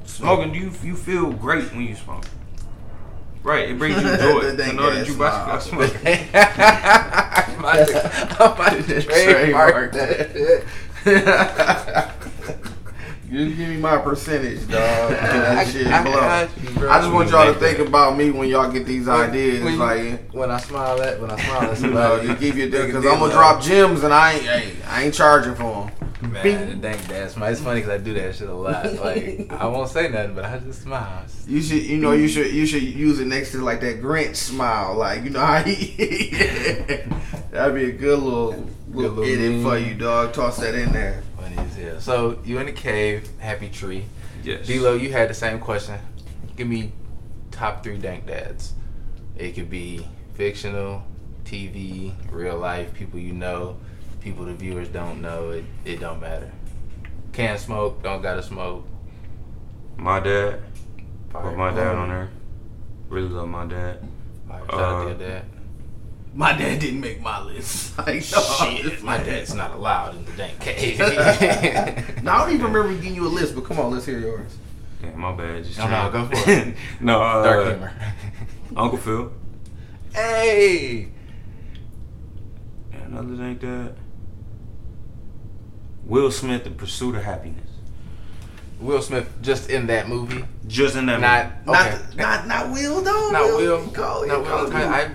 [0.05, 0.53] Smoking.
[0.53, 2.25] Do you you feel great when you smoke?
[3.43, 5.45] Right, it brings you joy to know that you smile.
[5.47, 5.95] got smoke.
[6.05, 10.63] I'm about to, I'm about to trademark that.
[13.29, 15.11] You give me my percentage, dog.
[15.11, 16.89] that shit I you.
[16.89, 19.63] I just want y'all to think about me when y'all get these ideas.
[19.63, 22.69] When you- like, when I smile at when I smile at somebody, you give you
[22.69, 26.00] they because I'm gonna drop gems and I ain't, I ain't charging for them.
[26.21, 27.49] Man, dang, that's my.
[27.49, 28.93] It's funny because I do that shit a lot.
[28.93, 31.25] Like I won't say nothing, but I just smile.
[31.47, 34.35] You should, you know, you should, you should use it next to like that Grinch
[34.35, 34.95] smile.
[34.95, 35.95] Like, you know how he.
[37.51, 38.49] That'd be a good little,
[38.89, 39.63] little, little edit meme.
[39.63, 40.33] for you, dog.
[40.33, 41.23] Toss that in there.
[41.37, 41.99] Funny as hell.
[41.99, 44.03] So you in the cave, Hvppytree.
[44.43, 44.65] Yes.
[44.65, 45.99] D-Lo, you had the same question.
[46.55, 46.93] Give me
[47.51, 48.73] top three dank dads.
[49.37, 51.03] It could be fictional,
[51.45, 53.77] TV, real life, people you know,
[54.21, 55.49] people the viewers don't know.
[55.51, 56.51] It it don't matter.
[57.33, 58.87] Can't smoke, don't gotta smoke.
[59.97, 60.61] My dad.
[61.29, 62.29] Put my dad on there.
[63.09, 63.99] Really love my dad.
[64.47, 64.59] Fire.
[64.69, 65.45] Shout out to Uh, your dad.
[66.33, 67.97] My dad didn't make my list.
[67.97, 70.97] Like, Shit, my dad's not allowed in the dank cave.
[72.23, 74.57] No, I don't even remember giving you a list, but come on, let's hear yours.
[75.03, 75.63] Yeah, my bad.
[75.65, 76.11] Just No, no, chill.
[76.11, 76.75] go for it.
[76.99, 77.93] no, uh, Dark humor.
[78.75, 79.31] Uncle Phil.
[80.13, 81.09] hey.
[82.93, 83.95] And other than that,
[86.11, 87.63] Will Smith, The Pursuit of Happiness.
[88.81, 90.43] Will Smith just in that movie.
[90.67, 91.79] Just in that Not movie.
[91.79, 92.01] okay.
[92.17, 93.29] Not, not, not Will though.
[93.31, 93.87] Not Will.
[93.91, 94.67] Call, Not Will.
[94.67, 95.11] it I, I,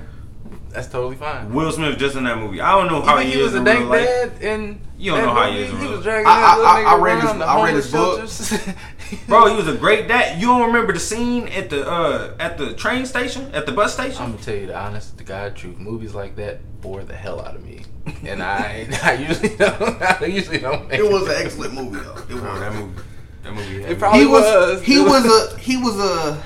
[0.71, 1.53] that's totally fine.
[1.53, 2.63] Will Smith just in that movie.
[2.63, 4.07] I don't know how You he, he was is a in dank real life.
[4.07, 5.65] dad in You don't that know how he movie?
[5.65, 7.65] is in He real was dragging I- that little I- I read his- around I
[7.67, 8.77] read his book.
[9.09, 9.27] shelters.
[9.29, 10.41] Bro, he was a great dad.
[10.41, 13.95] You don't remember the scene at the uh at the train station, at the bus
[13.95, 14.23] station?
[14.23, 15.79] I'm gonna tell you the honest the God truth.
[15.79, 17.85] Movies like that bore the hell out of me,
[18.25, 20.89] and I I usually don't I usually don't.
[20.89, 22.17] Make It was an excellent movie though.
[22.19, 22.61] It Bro, was.
[22.61, 23.01] that movie.
[23.43, 23.83] That movie.
[23.83, 24.83] had It probably he was, was.
[24.83, 26.43] he was was- a he was a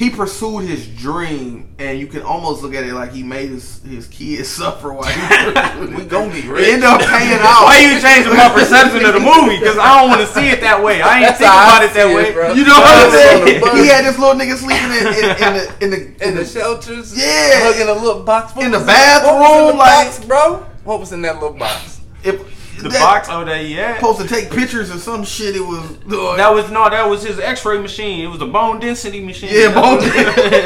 [0.00, 3.82] he pursued his dream, and you can almost look at it like he made his
[3.84, 6.68] his kids suffer while he We gonna be It rich.
[6.72, 7.68] ended up paying out.
[7.68, 9.58] Why you changing my perception of the movie?
[9.60, 11.02] Because I don't want to see it that way.
[11.02, 12.32] I ain't That's think about I it that it, way.
[12.32, 12.54] Bro.
[12.56, 13.76] You know what I'm On saying?
[13.76, 17.12] He had this little nigga sleeping in, in, in the in the in the shelters.
[17.12, 17.60] Yeah.
[17.68, 18.56] hugging a little box.
[18.56, 20.64] What In the bathroom, in the like- box, bro.
[20.84, 22.00] What was in that little box?
[22.24, 22.40] if,
[22.82, 23.96] The that- box oh that he had.
[23.96, 25.56] supposed to take pictures or some shit.
[25.56, 28.24] It was uh, That was no, that was his X-ray machine.
[28.24, 29.50] It was a bone density machine.
[29.52, 30.56] Yeah, bone density.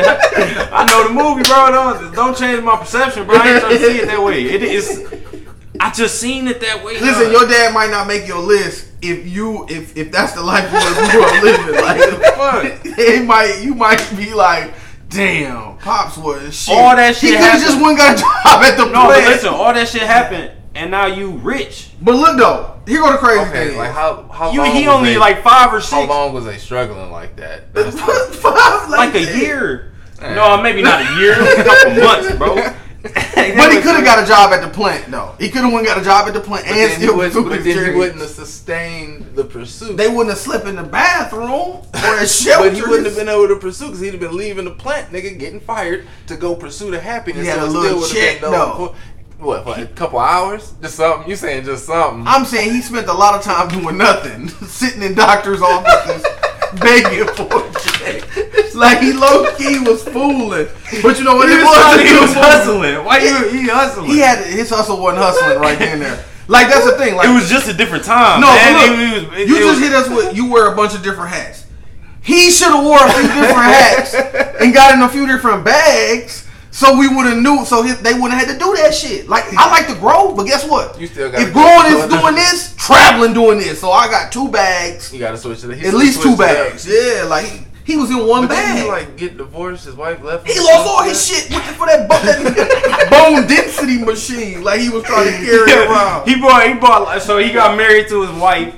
[0.72, 1.70] I know the movie, bro.
[1.70, 3.36] Don't don't change my perception, bro.
[3.36, 4.44] I ain't trying to see it that way.
[4.44, 5.12] It is.
[5.80, 7.00] I just seen it that way.
[7.00, 7.32] Listen, dog.
[7.32, 11.20] your dad might not make your list if you if if that's the life you
[11.20, 11.74] are living.
[11.74, 11.98] Like,
[12.34, 12.80] Fuck.
[12.98, 14.72] it might you might be like,
[15.08, 16.74] damn, pops was shit.
[16.74, 17.30] All that shit.
[17.30, 20.52] He could just and got a job at the No, listen, all that shit happened,
[20.74, 21.90] and now you rich.
[22.02, 23.78] But look though, here go the crazy Okay, thing.
[23.78, 26.32] like how how You long he was only they- like five or six, how long
[26.34, 27.72] was they struggling like that?
[27.74, 27.98] That's
[28.36, 29.36] Five, like a that.
[29.36, 29.92] year.
[30.20, 31.32] No, uh, maybe not a year.
[31.32, 32.54] a couple months, bro.
[33.02, 33.12] But
[33.72, 35.34] he could have got a job at the plant though.
[35.38, 37.34] He could have went got a job at the plant and then he still wouldn't,
[37.48, 39.98] but his then he wouldn't have sustained the pursuit.
[39.98, 42.70] They wouldn't have slept in the bathroom or at shelters.
[42.70, 45.12] but he wouldn't have been able to pursue because he'd have been leaving the plant,
[45.12, 47.42] nigga, getting fired to go pursue the happiness.
[47.42, 48.72] He had so a little would've check, been though.
[48.94, 48.96] for-
[49.44, 50.72] What, what, a couple hours?
[50.80, 51.28] Just something?
[51.28, 52.24] You saying just something?
[52.26, 56.24] I'm saying he spent a lot of time doing nothing, sitting in doctors' offices,
[56.80, 57.74] begging for a.
[58.74, 60.66] Like he low key was fooling,
[61.00, 61.48] but you know what?
[61.48, 63.04] He it was, was, he was hustling.
[63.04, 64.10] Why you he hustling?
[64.10, 66.24] He had his hustle wasn't hustling right then and there.
[66.48, 67.14] Like that's the thing.
[67.14, 68.40] Like it was just a different time.
[68.40, 68.74] no, man.
[68.74, 71.02] look, It was- it- you it just hit us with you wear a bunch of
[71.04, 71.66] different hats.
[72.20, 74.14] He should have wore a few different hats
[74.60, 76.43] and got in a few different bags.
[76.74, 79.28] So we would have knew, so he- they wouldn't have had to do that shit.
[79.28, 81.00] Like I like to grow, but guess what?
[81.00, 83.80] You still gotta if growing is doing this, traveling doing this.
[83.80, 85.78] So I got two bags, You gotta switch it.
[85.78, 86.68] he at least two switched up.
[86.72, 86.84] bags.
[86.88, 88.82] Yeah, like he, he was in one But didn't bag.
[88.82, 89.84] he like get divorced?
[89.84, 90.48] His wife left.
[90.50, 94.64] he lost all his shit looking for that, bo- that bone density machine.
[94.64, 96.26] Like he was trying to carry it around.
[96.28, 96.66] He bought.
[96.66, 97.22] He bought.
[97.22, 98.74] So he got married to his wife.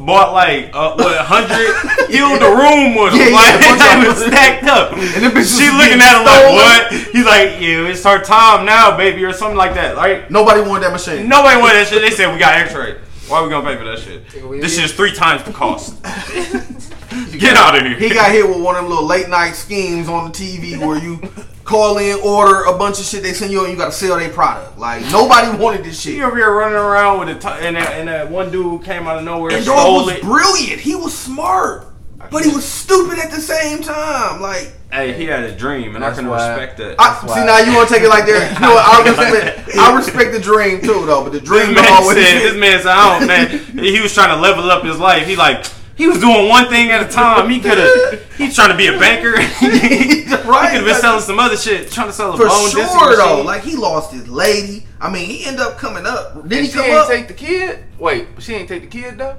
[0.00, 1.76] Bought like uh, what a hundred.
[2.10, 4.92] Filled the room with Yeah, yeah, like of- was stacked up.
[4.92, 6.92] And them bitches she was looking at him like what?
[7.12, 9.96] He's like, yeah, it's her time now, baby, or something like that.
[9.96, 10.30] Right?
[10.30, 11.28] Nobody wanted that machine.
[11.28, 12.00] Nobody wanted that shit.
[12.02, 12.96] They said we got X-ray.
[13.30, 14.28] Why are we gonna pay for that shit?
[14.60, 16.02] This shit's three times the cost.
[17.38, 17.96] Get out of here.
[17.96, 20.98] He got hit with one of them little late night schemes on the TV where
[20.98, 21.20] you
[21.64, 24.18] call in, order a bunch of shit they send you, and you got to sell
[24.18, 24.78] their product.
[24.78, 26.20] Like nobody wanted this shit.
[26.22, 29.18] over here running around with a t- and that, and that one dude came out
[29.18, 30.22] of nowhere and dog was it.
[30.22, 30.80] brilliant.
[30.80, 31.86] He was smart,
[32.30, 34.40] but he was stupid at the same time.
[34.40, 34.72] Like.
[34.92, 36.96] Hey, he had a dream, and I can why- respect that.
[36.98, 38.52] I, see why- now you want to take it like that.
[38.60, 38.84] You know what?
[38.84, 39.76] I respect.
[39.76, 41.22] I respect the dream too, though.
[41.22, 42.16] But the This dream man don't always.
[42.18, 43.84] said, this man said, I don't, man.
[43.84, 45.26] He was trying to level up his life.
[45.26, 45.64] He like,
[45.94, 47.48] he was doing one thing at a time.
[47.50, 49.32] He could have, he's trying to be a banker.
[49.36, 49.82] right.
[49.82, 50.72] he could right?
[50.72, 53.42] have been selling some other shit, trying to sell a for bone density sure though.
[53.42, 54.86] Like he lost his lady.
[55.00, 56.48] I mean, he ended up coming up.
[56.48, 57.08] Did he she come ain't up?
[57.08, 57.84] take the kid.
[57.98, 59.36] Wait, she ain't take the kid though.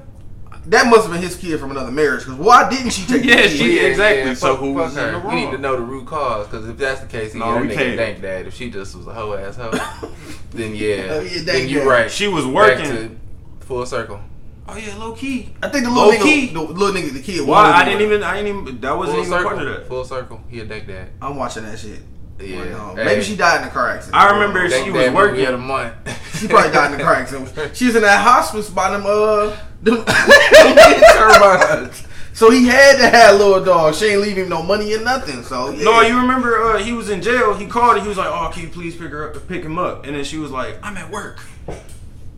[0.68, 2.26] That must have been his kid from another marriage.
[2.26, 3.24] Because why didn't she take?
[3.26, 3.58] Yeah, the kid?
[3.58, 4.36] she- exactly.
[4.36, 5.20] So fuck- who fuck was in her.
[5.20, 7.62] the We need to know the root cause because if that's the case, No, no,
[7.62, 7.90] we yeah, can't.
[7.94, 8.48] nigga dank dad.
[8.48, 9.72] If she just was a hoe ass hoe,
[10.52, 11.88] then yeah, Oh, yeah, then you dad.
[11.88, 12.12] right.
[12.12, 13.20] She was working.
[13.62, 14.20] full circle.
[14.68, 15.54] oh yeah, low key.
[15.64, 16.48] I think the little Low nigga, key.
[16.54, 17.48] the little nigga, the kid.
[17.48, 17.72] Why?
[17.72, 18.22] I didn't even.
[18.24, 18.82] I didn't even.
[18.82, 19.50] That wasn't Full even circle.
[19.58, 19.88] part of that.
[19.88, 20.42] Full circle.
[20.50, 21.10] He a dank dad.
[21.22, 22.00] I'm watching that shit.
[22.44, 22.60] Yeah.
[22.60, 22.98] Right.
[22.98, 24.16] Hey, Maybe she died in a car accident.
[24.22, 25.36] I remember dank she was dad working.
[25.36, 26.38] movie of the month.
[26.40, 27.76] She probably died in a car accident.
[27.76, 30.04] She was in that hospice by them uh them
[31.14, 32.08] turbines.
[32.34, 33.94] So he had to have little dog.
[33.94, 35.44] She ain't leave him no money or nothing.
[35.44, 35.84] So yeah.
[35.84, 37.54] No, you remember uh, he was in jail.
[37.54, 38.02] He called her.
[38.02, 40.24] He was like, "Oh, can you please pick her up, pick him up?" And then
[40.24, 41.40] she was like, "I'm at work,"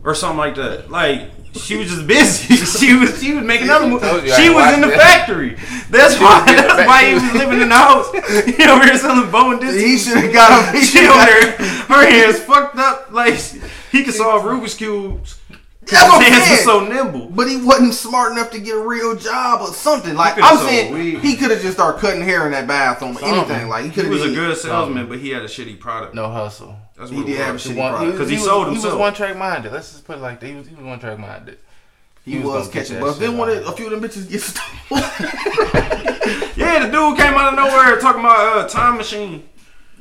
[0.03, 0.89] or something like that.
[0.91, 2.55] Like she was just busy.
[2.79, 4.03] she was she was making other moves.
[4.03, 4.99] Told you She was in the that.
[5.27, 5.55] factory.
[5.89, 6.41] That's She why.
[6.41, 8.11] was in the That's fac- why he was was- living in the house.
[8.57, 9.85] He over here selling bone density.
[9.87, 10.75] he should have got him.
[10.79, 13.11] He She should over there, her hands fucked up.
[13.11, 13.35] Like
[13.91, 15.39] he could solve Rubik's cubes.
[15.85, 16.79] That's what His hands saying.
[16.79, 17.27] were so nimble.
[17.29, 20.15] But he wasn't smart enough to get a real job or something.
[20.15, 21.19] Like I'm saying, weed.
[21.19, 23.67] he could have just started cutting hair in that bathroom or anything.
[23.67, 24.13] Like he He could have.
[24.13, 26.15] was a good salesman, but he had a shitty product.
[26.15, 26.77] No hustle.
[26.97, 27.65] That's He what did have was.
[27.65, 28.17] a shitty One- product.
[28.17, 28.93] 'Cause he was- sold He himself.
[28.93, 29.71] was one track minded.
[29.73, 30.47] Let's just put it like that.
[30.47, 31.57] He was, he was one track minded.
[32.23, 34.41] He, He was was, catching but Then one of, a few of them bitches get
[34.41, 35.03] stolen.
[36.55, 39.43] Yeah, the dude came out of nowhere talking about uh, time machine.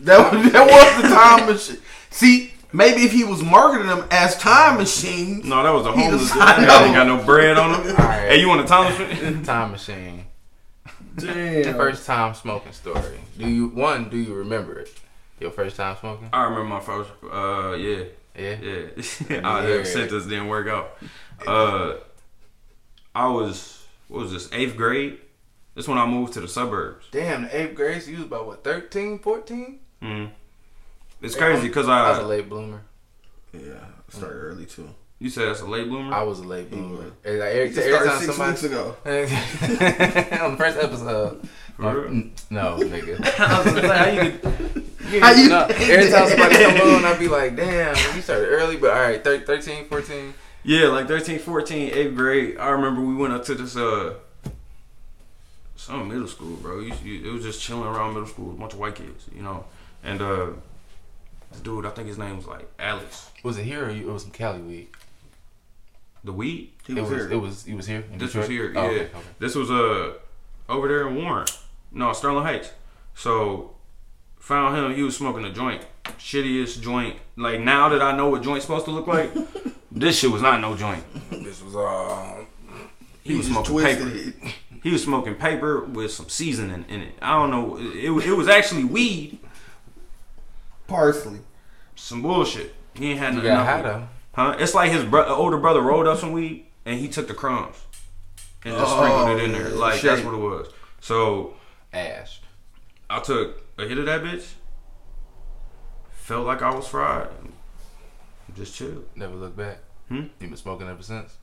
[0.01, 1.78] that, was, that was the time machine.
[2.11, 6.03] See, maybe if he was marketing them as time machines, No, that was a He
[6.03, 6.43] homeless just- dude.
[6.43, 6.66] I That know.
[6.68, 7.90] guy ain't got no bread on him.
[7.97, 8.28] Alright.
[8.28, 9.43] Hey, you want a time machine?
[9.43, 10.24] Time machine.
[11.16, 11.74] damn.
[11.74, 13.18] First time smoking story.
[13.38, 14.09] Do you one?
[14.09, 14.95] Do you remember it?
[15.43, 16.28] Your first time smoking?
[16.32, 17.11] I remember my first.
[17.24, 18.05] Uh, yeah,
[18.38, 18.57] Yeah.
[19.28, 19.40] yeah.
[19.45, 19.82] Our Yeah.
[19.84, 20.97] sentence didn't work out.
[21.47, 21.95] Uh,
[23.14, 25.18] I was what was this eighth grade?
[25.74, 27.07] That's when I moved to the suburbs.
[27.11, 29.78] Damn, the eighth grade, so you was about what, 13, 14?
[30.03, 30.30] Mm.
[31.22, 32.82] It's crazy because I was a late bloomer.
[33.53, 33.61] Yeah,
[34.11, 34.88] started early too.
[35.18, 36.12] You said that's a late bloomer.
[36.14, 36.97] I was a late bloomer.
[36.97, 37.12] was.
[37.24, 38.97] It's Like every, It every started time six somebody weeks ago.
[40.45, 41.49] on the first episode.
[41.78, 42.11] my- For real?
[42.11, 43.38] mm, no, nigga.
[43.40, 44.81] I was gonna how you could-
[45.20, 45.48] How you?
[45.48, 49.00] No, every time somebody come on, I'd be like, damn, you started early, but all
[49.02, 50.34] right, thir- 13, 14.
[50.64, 52.58] Yeah, like 13, 14, 8th grade.
[52.58, 54.14] I remember we went up to this uh
[55.76, 56.78] some middle school, bro.
[56.80, 59.42] You, you, it was just chilling around middle school, a bunch of white kids, you
[59.42, 59.64] know.
[60.04, 60.46] And uh
[61.50, 63.30] this dude, I think his name was like Alex.
[63.42, 64.88] Was it here or you, it was some Cali weed?
[66.24, 66.72] The weed?
[66.86, 67.22] He it was was.
[67.22, 67.32] here.
[67.32, 67.64] It was.
[67.64, 68.04] He was here.
[68.12, 68.88] in This was here, Oh, yeah.
[68.88, 69.18] okay, okay.
[69.40, 70.12] This was uh
[70.68, 71.46] over there in Warren.
[71.90, 72.70] No, Sterling Heights.
[73.14, 73.74] So
[74.43, 75.82] found him, he was smoking a joint.
[76.18, 77.16] Shittiest joint.
[77.36, 79.30] Like now that I know what joint's supposed to look like,
[79.93, 81.05] this shit was not no joint.
[81.30, 82.45] This was uh.
[83.22, 84.01] He was smoking paper.
[84.03, 84.55] twisted it.
[84.82, 87.14] He was smoking paper with some seasoning in it.
[87.22, 87.76] I don't know.
[87.78, 89.38] It, it was actually weed.
[90.88, 91.38] Parsley.
[91.95, 92.74] Some bullshit.
[92.95, 93.51] He ain't had You nothing.
[93.53, 94.57] got else high with Huh?
[94.59, 97.76] It's like his bro- older brother rolled up some weed and he took the crumbs
[98.64, 99.68] and just Oh, sprinkled it in there.
[99.68, 100.03] Like shake.
[100.11, 100.68] that's what it was.
[101.01, 101.55] So
[101.93, 102.40] Ash.
[103.09, 104.52] I took a hit of that bitch.
[106.10, 107.28] Felt like I was fried.
[108.54, 109.04] Just chill.
[109.16, 109.78] Never looked back.
[110.08, 110.26] Hmm?
[110.40, 111.36] You been smoking ever since.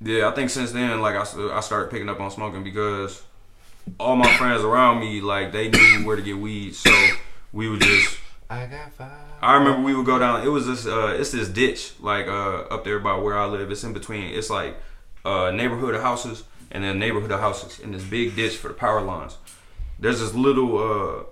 [0.00, 3.22] Yeah, I think since then, like I, I started picking up on smoking because
[3.98, 6.90] all my friends around me, like they knew where to get weed, so
[7.52, 8.18] we would just.
[8.48, 9.10] I got five.
[9.42, 10.44] I remember we would go down.
[10.44, 10.86] It was this.
[10.86, 13.70] Uh, it's this ditch, like uh, up there by where I live.
[13.70, 14.32] It's in between.
[14.32, 14.76] It's like
[15.24, 18.74] a neighborhood of houses and then neighborhood of houses, and this big ditch for the
[18.74, 19.36] power lines.
[20.00, 21.22] There's this little uh,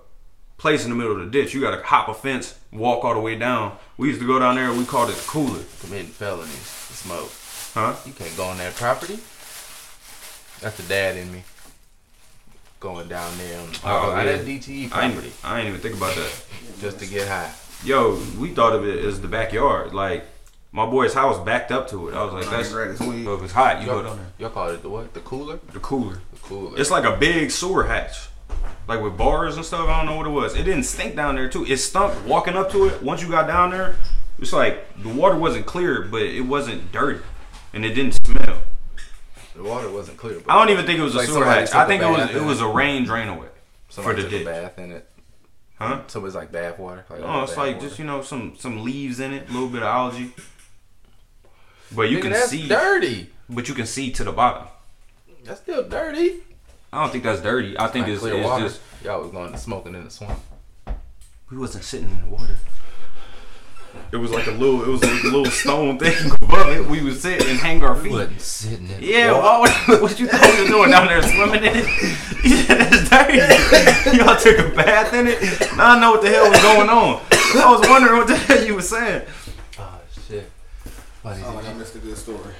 [0.57, 1.53] place in the middle of the ditch.
[1.53, 3.77] You got to hop a fence, walk all the way down.
[3.97, 4.71] We used to go down there.
[4.71, 6.53] We called it the cooler, Committing felonies.
[6.53, 7.31] to Smoke.
[7.73, 7.95] huh?
[8.05, 9.15] You can't go on that property.
[10.61, 11.43] That's the dad in me.
[12.79, 14.23] Going down there on Oh, oh, yeah.
[14.37, 16.31] that DTE I property ain't, I ain't even think about that.
[16.79, 17.51] just to get high.
[17.83, 19.93] Yo, we thought of it as the backyard.
[19.93, 20.25] Like
[20.71, 22.13] my boy's house backed up to it.
[22.15, 23.25] I was like, that's Greatest weed.
[23.25, 24.27] so if it's hot, you go Y'all, down there.
[24.37, 25.13] y'all call it the what?
[25.13, 25.59] The cooler?
[25.73, 26.19] The cooler.
[26.33, 26.79] The cooler.
[26.79, 28.29] It's like a big sewer hatch,
[28.89, 29.87] like with bars and stuff.
[29.87, 30.55] I don't know what it was.
[30.55, 31.63] It didn't stink down there too.
[31.65, 33.01] It stunk walking up to it.
[33.01, 33.95] Once you got down there,
[34.39, 37.21] it's like the water wasn't clear, but it wasn't dirty,
[37.73, 38.63] and it didn't smell.
[39.55, 40.39] the water wasn't clear.
[40.39, 41.73] But I don't even think it was a Like sewer somebody hatch.
[41.73, 43.47] I a think it was it was a rain drain away
[43.87, 44.45] for the took a ditch.
[44.45, 45.05] bath in it.
[45.77, 46.01] Huh?
[46.07, 47.05] So it's like bath water.
[47.09, 47.87] Like Oh, it's like water.
[47.87, 50.33] just you know some some leaves in it, a little bit of algae.
[51.95, 53.29] But you Nigga, can see, dirty.
[53.49, 54.67] but you can see to the bottom.
[55.43, 56.41] That's still dirty.
[56.91, 57.77] I don't think that's dirty.
[57.79, 58.63] I think Like it's, clear it's water.
[58.65, 60.39] just Y'all was going to smoking in the swamp.
[61.51, 62.55] we wasn't sitting in the water.
[64.11, 66.85] It was like a little, it was like a little stone thing above it.
[66.85, 68.11] We would sit and hang our feet.
[68.11, 68.99] Wasn't sitting in.
[69.01, 69.41] the Yeah, water.
[69.71, 71.85] why would, what you thought you were doing down there swimming in it?
[72.41, 74.17] Yeah, that's dirty.
[74.17, 75.41] Y'all took a bath in it.
[75.75, 77.21] Now I know what the hell was going on.
[77.31, 79.23] I was wondering what the hell you were saying.
[79.77, 80.49] Oh shit.
[81.21, 81.65] What is Oh, it?
[81.65, 82.53] I missed a good story.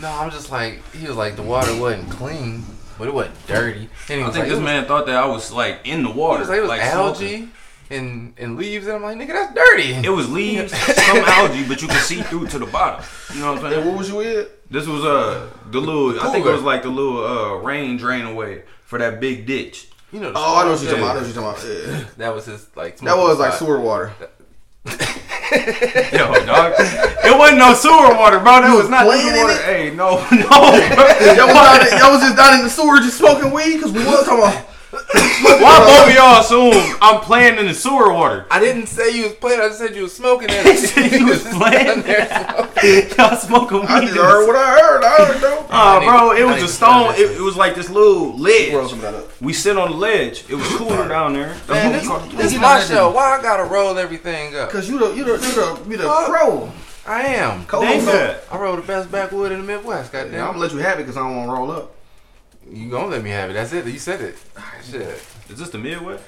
[0.00, 2.64] No, I'm just like he was like the water wasn't clean,
[2.98, 3.88] but it wasn't dirty.
[4.08, 5.80] And he I was think like, this it was, man thought that I was like
[5.84, 7.52] in the It water, was like it was like algae smoking.
[7.90, 9.92] and and leaves, and I'm like, nigga, that's dirty.
[9.94, 10.72] It was leaves,
[11.06, 13.04] some algae, but you could see through to the bottom.
[13.34, 13.86] You know what I'm Hey, saying?
[13.88, 14.46] what was you in?
[14.70, 16.18] This was uh the little.
[16.20, 19.88] I think it was like the little uh rain drain away for that big ditch.
[20.12, 20.32] you know.
[20.34, 21.10] Oh, I know what you're talking about.
[21.10, 22.00] I know what you're talking about.
[22.00, 22.04] Yeah.
[22.18, 22.98] That was his like.
[23.00, 24.12] That was like sewer water.
[26.12, 26.74] Yo, dog,
[27.22, 28.60] it wasn't no sewer water, bro.
[28.60, 29.62] That You was was not sewer water.
[29.62, 30.50] Hey, no, no.
[31.30, 34.04] Y'all was, down y'all was just down in the sewer just smoking weed because we
[34.04, 34.70] was talking about.
[34.94, 38.46] Why both of y'all assume I'm playing in the sewer water?
[38.50, 39.60] I didn't say you was playing.
[39.60, 40.48] I just said you was smoking.
[40.48, 42.02] He said you was playing.
[42.84, 43.18] Down there smoking.
[43.18, 43.88] y'all smoking weed.
[43.88, 45.04] I just heard what I heard.
[45.04, 45.58] I heard though.
[45.58, 47.14] Oh, I ah, bro, it was a stone.
[47.14, 48.90] It, it was like this little Roll ledge.
[48.90, 49.40] some of that up.
[49.40, 50.44] We sit on the ledge.
[50.48, 51.56] It was cooler down there.
[51.68, 53.10] Man, what this, this is my that show.
[53.10, 54.70] Why I gotta roll everything up?
[54.70, 56.70] Cause you the you the you the you the pro.
[57.06, 57.66] I am.
[57.66, 60.12] Co- Dang so- I roll the best backwood in the Midwest.
[60.12, 61.94] Yeah, I'm gonna let you have it because I don't want to roll up.
[62.70, 63.54] You gonna let me have it?
[63.54, 63.86] That's it.
[63.86, 64.36] You said it.
[64.56, 65.02] Ah, shit.
[65.50, 66.24] Is this the Midwest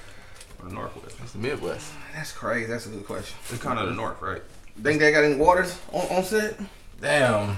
[0.62, 1.16] or the Northwest?
[1.22, 1.90] It's the Midwest.
[1.96, 2.66] Ah, that's crazy.
[2.66, 3.36] That's a good question.
[3.48, 4.42] It's kind of the North, right?
[4.82, 6.58] Think they got any waters on, on set?
[7.00, 7.56] Damn.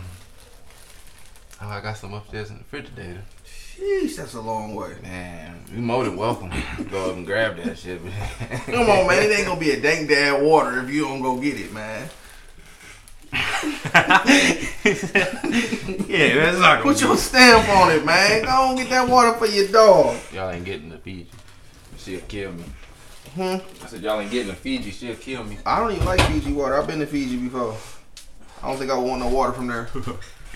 [1.60, 3.22] Oh, I got some upstairs in the refrigerator.
[3.44, 4.94] Sheesh, that's a long way.
[5.02, 6.50] Man, you more than welcome.
[6.50, 8.00] to Go up and grab that shit.
[8.66, 9.22] Come on, man.
[9.22, 12.08] It ain't gonna be a dang dad water if you don't go get it, man.
[16.08, 18.44] Yeah, that's not Put your stamp on it, man.
[18.44, 20.16] Go on get that water for your dog.
[20.32, 21.28] Y'all ain't getting the Fiji.
[21.98, 22.64] She'll kill me.
[23.39, 23.84] Hmm?
[23.84, 24.91] I said y'all ain't getting the Fiji.
[24.91, 25.59] She'll kill me.
[25.64, 26.76] I don't even like Fiji water.
[26.76, 27.76] I've been to Fiji before.
[28.61, 29.89] I don't think I would want no water from there.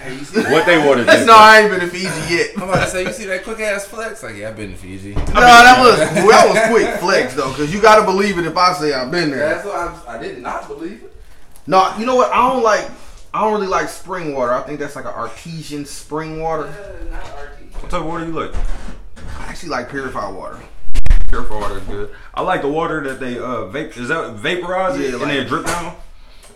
[0.00, 1.04] Hey, you see What they water?
[1.04, 2.50] That's no, I ain't been to Fiji yet.
[2.56, 4.24] I'm about to say, you see that quick ass flex?
[4.24, 5.12] Like, yeah, I've been to Fiji.
[5.14, 8.72] No, that was that was quick flex though, cause you gotta believe it if I
[8.72, 9.50] say I've been there.
[9.50, 11.14] That's why I, I did not believe it.
[11.68, 12.32] No, you know what?
[12.32, 12.90] I don't like.
[13.32, 14.54] I don't really like spring water.
[14.54, 16.64] I think that's like an artesian spring water.
[17.12, 17.82] not RT.
[17.82, 18.56] What type of water you like?
[19.38, 20.58] I actually like purified water.
[21.32, 22.10] Purified water is good.
[22.34, 23.96] I like the water that they uh vape.
[23.96, 25.96] Is that vaporize it Yeah, and like- then drip down?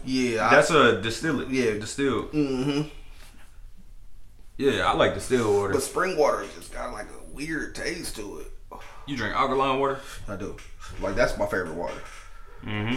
[0.05, 1.49] Yeah, That's a distillate.
[1.49, 1.73] Yeah.
[1.79, 2.31] distilled.
[2.33, 2.83] mm-hmm.
[4.59, 5.73] Yeah, I like distilled water.
[5.73, 8.79] But spring water just got like a weird taste to it.
[9.07, 9.99] You drink alkaline water?
[10.29, 10.57] I do.
[11.01, 12.01] Like that's my favorite water.
[12.65, 12.97] Mm-hmm.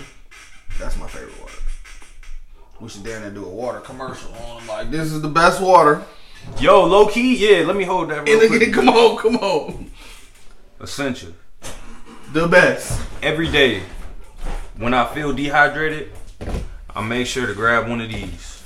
[0.80, 1.54] That's my favorite water.
[2.82, 6.04] We should down there do a water commercial on like this is the best water.
[6.60, 7.66] Yo, low key, yeah.
[7.66, 8.28] Let me hold that.
[8.28, 8.74] Real quick.
[8.74, 9.92] come on, come on.
[10.80, 11.32] Essential.
[12.32, 13.02] The best.
[13.24, 13.82] Every day,
[14.78, 16.12] when I feel dehydrated,
[16.96, 18.64] I make sure to grab one of these.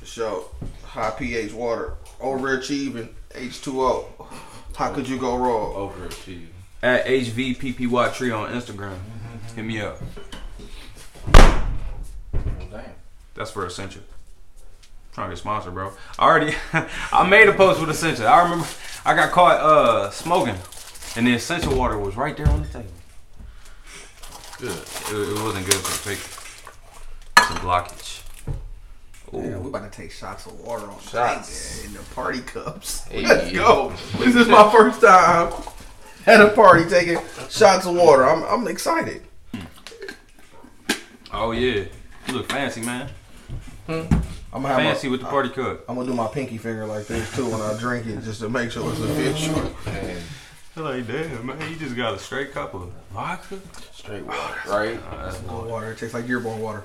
[0.00, 0.44] For sure.
[0.84, 1.94] High pH water.
[2.20, 3.08] Overachieving.
[3.30, 4.26] H2O.
[4.76, 5.72] How could you go wrong?
[5.74, 6.48] Overachieving.
[6.82, 8.98] At Hvppytree on Instagram.
[9.56, 9.98] Hit me up.
[12.70, 12.84] Damn.
[13.34, 14.02] That's for Essential.
[15.14, 15.92] trying to get sponsored, bro.
[16.18, 16.54] I already,
[17.12, 18.26] I made a post with Essential.
[18.28, 18.66] I remember
[19.04, 20.56] I got caught uh smoking,
[21.16, 22.92] and the Essential water was right there on the table.
[24.58, 24.70] Good.
[24.70, 28.22] It, it wasn't good for the take some blockage.
[29.32, 29.60] Yeah, Ooh.
[29.60, 31.84] we about to take shots of water on the Shots.
[31.84, 33.06] in the party cups.
[33.10, 33.22] Hey.
[33.26, 33.92] Let's go.
[34.18, 35.52] This is my first time
[36.26, 38.24] at a party taking shots of water.
[38.28, 39.22] I'm I'm excited.
[41.32, 41.84] Oh yeah,
[42.26, 43.10] you look fancy, man.
[43.86, 44.02] Hmm?
[44.52, 45.84] I'm gonna have Fancy my, with the party cup.
[45.88, 48.48] I'm gonna do my pinky finger like this too when I drink it, just to
[48.48, 49.72] make sure it's official.
[50.78, 53.58] And Like damn, man, you just got a straight cup of vodka.
[53.92, 55.00] straight water, right?
[55.10, 55.90] Uh, that's Good water.
[55.90, 56.84] It tastes like Dearborn water.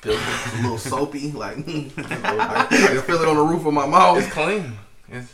[0.00, 0.22] Filtered.
[0.22, 3.86] It's a little soapy, like I, I can feel it on the roof of my
[3.86, 4.16] mouth.
[4.16, 4.78] It's clean.
[5.10, 5.30] It's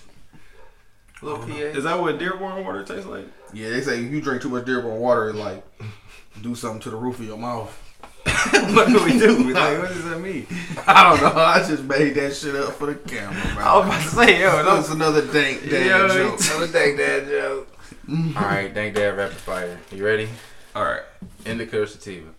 [1.23, 1.55] little PA.
[1.55, 3.27] Is that what Dearborn water tastes like?
[3.53, 5.65] Yeah, they say if you drink too much Dearborn water, it like
[6.43, 7.86] do something to the roof of your mouth.
[8.75, 9.53] what do we do?
[9.53, 10.47] Like, what does that mean?
[10.87, 11.41] I don't know.
[11.41, 13.59] I just made that shit up for the camera, man.
[13.59, 16.41] I was about to say, yo, That's those another dank dad Yo, joke.
[16.51, 17.69] Another dank dad joke.
[18.09, 19.79] All right, dank dad rapid fire.
[19.93, 20.29] You ready?
[20.75, 21.03] All right,
[21.45, 22.31] Indica or sativa?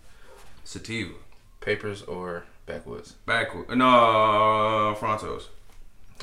[0.64, 1.14] sativa,
[1.60, 3.14] Papers or backwoods?
[3.26, 5.44] backward, no, frontos.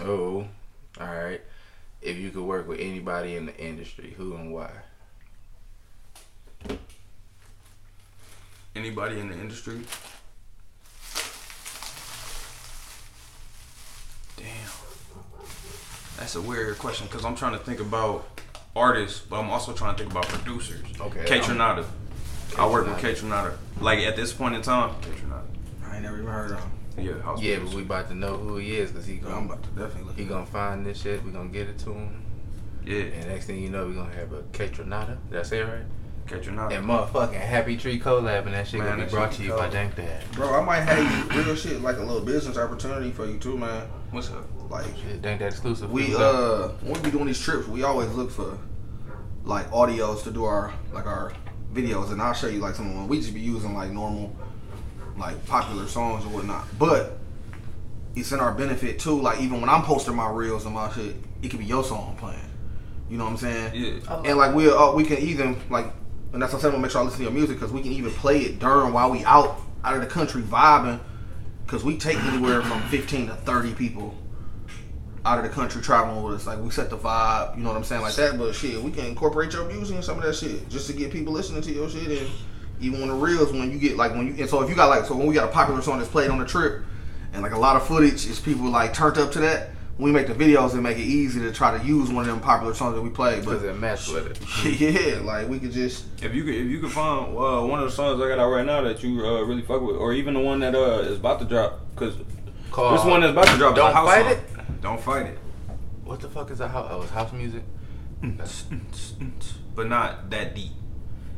[0.01, 0.45] Oh,
[0.99, 1.41] all right.
[2.01, 4.71] If you could work with anybody in the industry, who and why?
[8.75, 9.79] Anybody in the industry?
[14.35, 14.45] Damn,
[16.17, 18.41] that's a weird question because I'm trying to think about
[18.75, 20.85] artists, but I'm also trying to think about producers.
[20.99, 21.23] Okay.
[21.23, 21.85] Kaytranada.
[22.57, 23.15] I work with Tronada.
[23.53, 23.57] Kaytranada.
[23.79, 25.45] Like at this point in time, Kaytranada.
[25.85, 26.71] I ain't never even heard of him.
[26.97, 29.45] Yeah, house Yeah, but we about to know who he is because he I'm gonna
[29.45, 30.17] about to definitely look.
[30.17, 31.23] he gonna find this shit.
[31.23, 32.21] We gonna get it to him,
[32.85, 35.17] yeah, and next thing you know, we gonna have a Kaytranada.
[35.29, 35.83] Did I say it right?
[36.27, 36.75] Kaytranada.
[36.75, 39.95] And motherfucking Hvppytree collab, and that shit Man, gonna be brought to you by Dank
[39.95, 40.23] Dad.
[40.31, 43.57] Bro, I might have you real shit like a little business opportunity for you too,
[43.57, 43.87] man.
[44.11, 44.45] What's up?
[44.69, 45.91] Like Shit, Dank Dad exclusive.
[45.91, 48.57] we uh when we be doing these trips, we always look for
[49.43, 51.33] like audios to do our like our
[51.73, 53.07] videos, and I'll show you like some of them.
[53.07, 54.35] We just be using like normal,
[55.17, 57.19] like popular songs or whatnot, but
[58.15, 59.21] it's in our benefit too.
[59.21, 62.15] Like even when I'm posting my reels and my shit, it could be your song
[62.17, 62.39] playing.
[63.09, 63.75] You know what I'm saying?
[63.75, 64.21] Yeah.
[64.25, 65.93] And like we uh, we can even like,
[66.35, 66.81] and that's what I'm saying.
[66.81, 69.09] Make sure I listen to your music because we can even play it during while
[69.09, 70.99] we out out of the country vibing.
[71.65, 74.13] Because we take anywhere from 15 to 30 people
[75.25, 76.45] out of the country traveling with us.
[76.45, 78.37] Like we set the vibe, you know what I'm saying, like that.
[78.37, 81.11] But shit, we can incorporate your music and some of that shit just to get
[81.11, 82.21] people listening to your shit.
[82.21, 82.29] And
[82.81, 84.89] even when the reels, when you get like when you and so if you got
[84.89, 86.83] like so when we got a popular song that's played on the trip,
[87.33, 89.69] and like a lot of footage is people like turned up to that.
[89.97, 92.41] We make the videos and make it easy to try to use one of them
[92.41, 93.39] popular songs that we play.
[93.39, 94.79] But Cause it matched with it.
[94.79, 97.85] yeah, like we could just If you could, if you could find uh, one of
[97.85, 100.33] the songs I got out right now that you uh, really fuck with, or even
[100.33, 103.75] the one that uh, is about to drop, because this one that's about to drop
[103.75, 104.31] Don't house Fight song.
[104.31, 104.81] It?
[104.81, 105.39] Don't fight it.
[106.03, 106.67] What the fuck is that?
[106.67, 106.87] House?
[106.91, 107.63] Oh, it's house music.
[109.75, 110.71] but not that deep.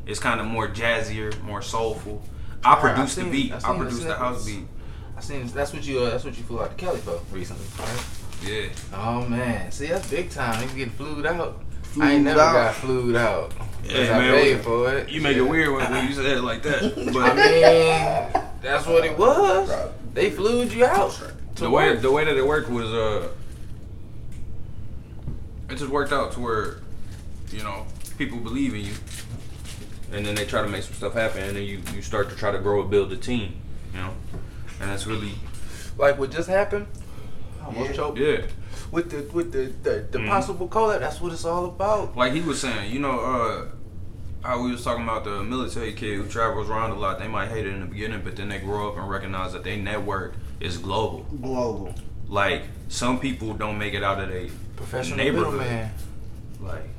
[0.08, 2.24] It's kind of more jazzier, more soulful.
[2.64, 3.52] I Alright, produced I've the beat.
[3.52, 4.68] I've I seen the produced the house beat.
[5.16, 7.66] I seen that's what you uh, that's what you flew out to Cali for recently,
[7.80, 8.06] right?
[8.46, 8.68] Yeah.
[8.94, 10.62] Oh man, see that's big time.
[10.62, 11.62] He's getting flued out.
[12.00, 12.54] I ain't never out.
[12.54, 13.52] got flued out.
[13.84, 15.10] Hey, I paid what- for it.
[15.10, 16.94] You make it weird when, when you say it like that.
[17.14, 19.72] But I mean, that's what it was.
[20.14, 21.12] They flued you out.
[21.56, 22.02] to the way work.
[22.02, 23.30] the way that it worked was uh,
[25.70, 26.78] it just worked out to where,
[27.52, 27.86] you know,
[28.18, 28.94] people believe in you,
[30.12, 32.36] and then they try to make some stuff happen, and then you you start to
[32.36, 33.56] try to grow and build a team,
[33.94, 34.12] you know,
[34.82, 35.34] and that's really
[35.98, 36.88] like what just happened.
[37.68, 37.96] I almost Yeah.
[37.96, 38.18] choked.
[38.20, 38.38] Yeah.
[38.92, 40.28] With the with the the, the Mhm.
[40.30, 42.16] possible collab, that's what it's all about.
[42.16, 43.66] Like he was saying, you know, uh,
[44.48, 47.20] how we was talking about the military kid who travels around a lot.
[47.20, 49.64] They might hate it in the beginning, but then they grow up and recognize that
[49.64, 51.26] their network is global.
[51.42, 51.94] Global.
[52.30, 54.48] Like some people don't make it out of their
[54.78, 55.54] Professional neighborhood.
[55.60, 55.90] middleman.
[56.62, 56.90] Like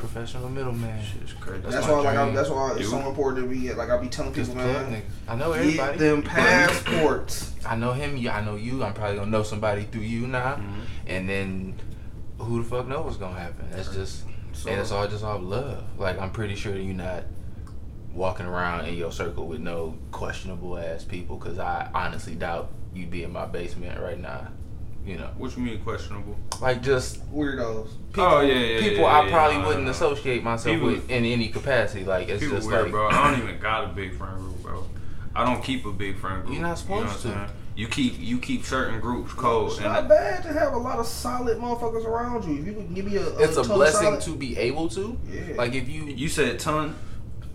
[0.00, 1.02] Professional middleman.
[1.04, 1.62] shit's crazy.
[1.68, 2.34] That's, my why, like, I, dream.
[2.34, 2.88] that's why it's Dude.
[2.90, 3.72] so important to be.
[3.72, 5.02] Like I be telling people, man.
[5.28, 7.52] I know get them passports.
[7.66, 8.16] I know him.
[8.16, 8.82] Yeah, I know you.
[8.82, 10.80] I'm probably gonna know somebody through you now, Mhm.
[11.06, 11.74] and then
[12.38, 13.66] who the fuck knows what's gonna happen?
[13.70, 15.84] That's just So- and it's all just all love.
[15.98, 17.24] Like I'm pretty sure you're not
[18.12, 23.10] walking around in your circle with no questionable ass people, because I honestly doubt you'd
[23.10, 24.48] be in my basement right now.
[25.06, 26.36] You know, What you mean questionable?
[26.60, 27.58] like just Weirdos.
[27.62, 29.90] Oh, people, Oh, yeah, yeah, people yeah, I probably no, wouldn't no.
[29.90, 32.04] associate myself People- with in any capacity.
[32.04, 33.08] Like it's just weird, like bro.
[33.08, 34.84] I don't even got a big friend group, bro.
[35.34, 36.54] I don't keep a big friend group.
[36.54, 37.38] You're not You know supposed what to.
[37.38, 37.50] saying?
[37.76, 41.06] You keep you keep certain groups cold, It's not bad to have a lot of
[41.06, 42.60] solid motherfuckers around you.
[42.60, 45.18] If you could give me a, a it's a blessing solid- to be able to.
[45.30, 45.54] Yeah.
[45.56, 46.94] Like if you, you said ton,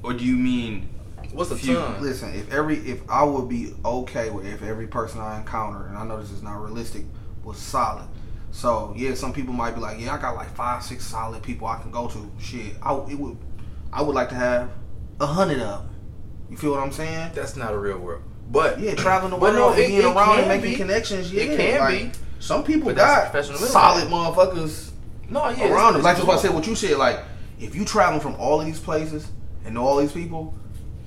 [0.02, 0.90] or do you mean
[1.32, 2.02] what's a few- ton?
[2.02, 5.96] Listen, if every if I would be okay with if every person I encounter, and
[5.98, 7.04] I know this is not realistic,
[7.46, 8.08] was solid.
[8.52, 11.68] So yeah, some people might be like, yeah, I got like five, six solid people
[11.68, 12.32] I can go to.
[12.40, 13.38] Shit, I it would,
[13.94, 14.70] I would like to have
[15.20, 15.90] a hundred of them.
[16.50, 17.32] You feel what I'm saying?
[17.34, 18.24] That's not a real world.
[18.52, 20.76] But Yeah, traveling the world, no, it- being it around and making be.
[20.76, 21.32] connections.
[21.32, 22.20] Yeah, It can like, be.
[22.40, 24.92] Some people But got solid motherfuckers
[25.30, 26.04] no, yeah, around them.
[26.04, 26.54] Like just what I said.
[26.54, 27.20] What you said, like
[27.60, 29.28] if you traveling from all of these places
[29.66, 30.54] and know all these people,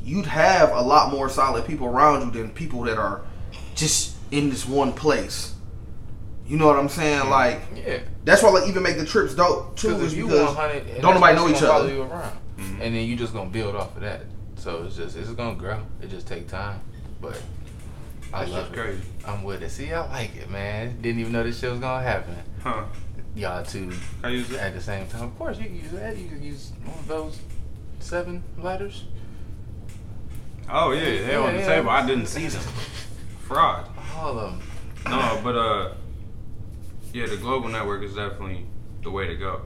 [0.02, 3.22] you'd have a lot more solid people around you than people that are
[3.76, 5.54] just in this one place.
[6.48, 7.28] You know what I'm saying?
[7.28, 9.88] Like Yeah, that's why like even make the trips dope too.
[9.88, 11.92] because Is you because 100, and don't nobody know each other.
[11.92, 12.72] you around, Mhm.
[12.80, 14.22] and then you just gonna build off of that.
[14.56, 15.78] So it's just it's gonna grow.
[16.02, 16.80] It just take time,
[17.20, 17.40] but
[18.32, 18.76] I that's love it.
[18.76, 19.02] Crazy.
[19.26, 19.70] I'm with it.
[19.70, 21.00] See, I like it, man.
[21.02, 22.34] Didn't even know this shit was gonna happen.
[22.64, 22.84] Huh?
[23.36, 23.92] Y'all too.
[24.24, 24.58] I use it.
[24.58, 25.24] at the same time.
[25.24, 26.16] Of course, you can use that.
[26.16, 27.38] You can use one of those
[28.00, 29.04] seven lighters.
[30.70, 31.90] Oh yeah, they on the Yeah, table.
[31.90, 32.62] I didn't see them.
[33.46, 33.86] Fraud.
[34.16, 34.62] All of them.
[35.06, 35.94] No, but uh,
[37.12, 38.66] yeah, the global network is definitely
[39.02, 39.62] the way to go.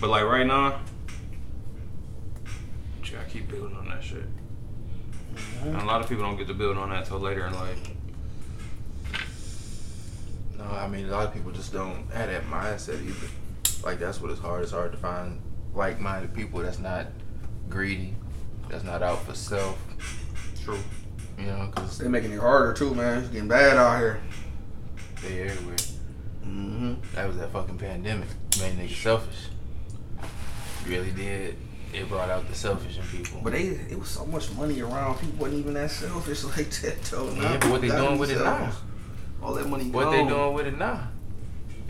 [0.00, 0.80] But like right now,
[3.02, 4.26] you gotta keep building on that shit.
[5.34, 5.68] Mm-hmm.
[5.68, 7.90] And a lot of people don't get to build on that till later in life.
[10.58, 13.28] No, I mean a lot of people just don't have that mindset either.
[13.84, 14.62] Like that's what it's hard.
[14.62, 15.40] It's hard to find
[15.74, 17.06] like-minded people that's not
[17.68, 18.14] greedy,
[18.68, 19.78] that's not out for self.
[20.62, 20.78] True.
[21.38, 23.18] You know, because they making it harder too, man.
[23.18, 24.20] It's getting bad out here.
[25.22, 25.76] They everywhere.
[26.44, 26.94] Mm-hmm.
[27.14, 28.28] That was that fucking pandemic.
[28.60, 29.48] Made niggas selfish.
[30.86, 31.56] Really did.
[31.92, 33.40] It brought out the selfish in people.
[33.42, 35.18] But they, it was so much money around.
[35.18, 37.30] People wasn't even that selfish like that, though.
[37.32, 38.72] Yeah, but what they doing with it now?
[39.42, 39.90] All that money.
[39.90, 40.12] what gone.
[40.12, 41.08] they doing with it now?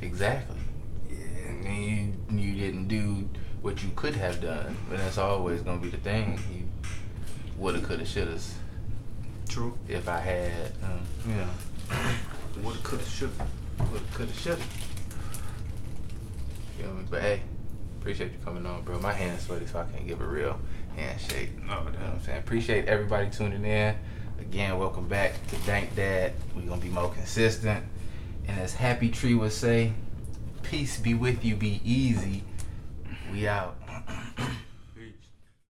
[0.00, 0.56] Exactly.
[1.10, 1.16] Yeah.
[1.68, 3.28] And you, you didn't do
[3.62, 6.38] what you could have done, but that's always gonna be the thing.
[6.52, 6.68] You
[7.56, 8.38] woulda, coulda, shoulda.
[9.48, 9.76] True.
[9.88, 11.48] If I had, um, you know,
[12.62, 13.46] Woulda, coulda, shoulda.
[13.78, 14.62] woulda, coulda, shoulda.
[16.76, 17.04] Feel me?
[17.10, 17.42] But hey,
[18.00, 18.98] appreciate you coming on, bro.
[19.00, 20.58] My hand's sweaty, so I can't give a real
[20.96, 21.50] handshake.
[21.56, 21.94] No, You know what.
[22.00, 22.38] I'm saying?
[22.38, 23.94] Appreciate everybody tuning in.
[24.40, 26.32] Again, welcome back to Dank Dad.
[26.54, 27.84] We're gonna be more consistent.
[28.46, 29.92] And as Hvppytree would say,
[30.62, 32.44] peace be with you, be easy.
[33.32, 33.76] We out.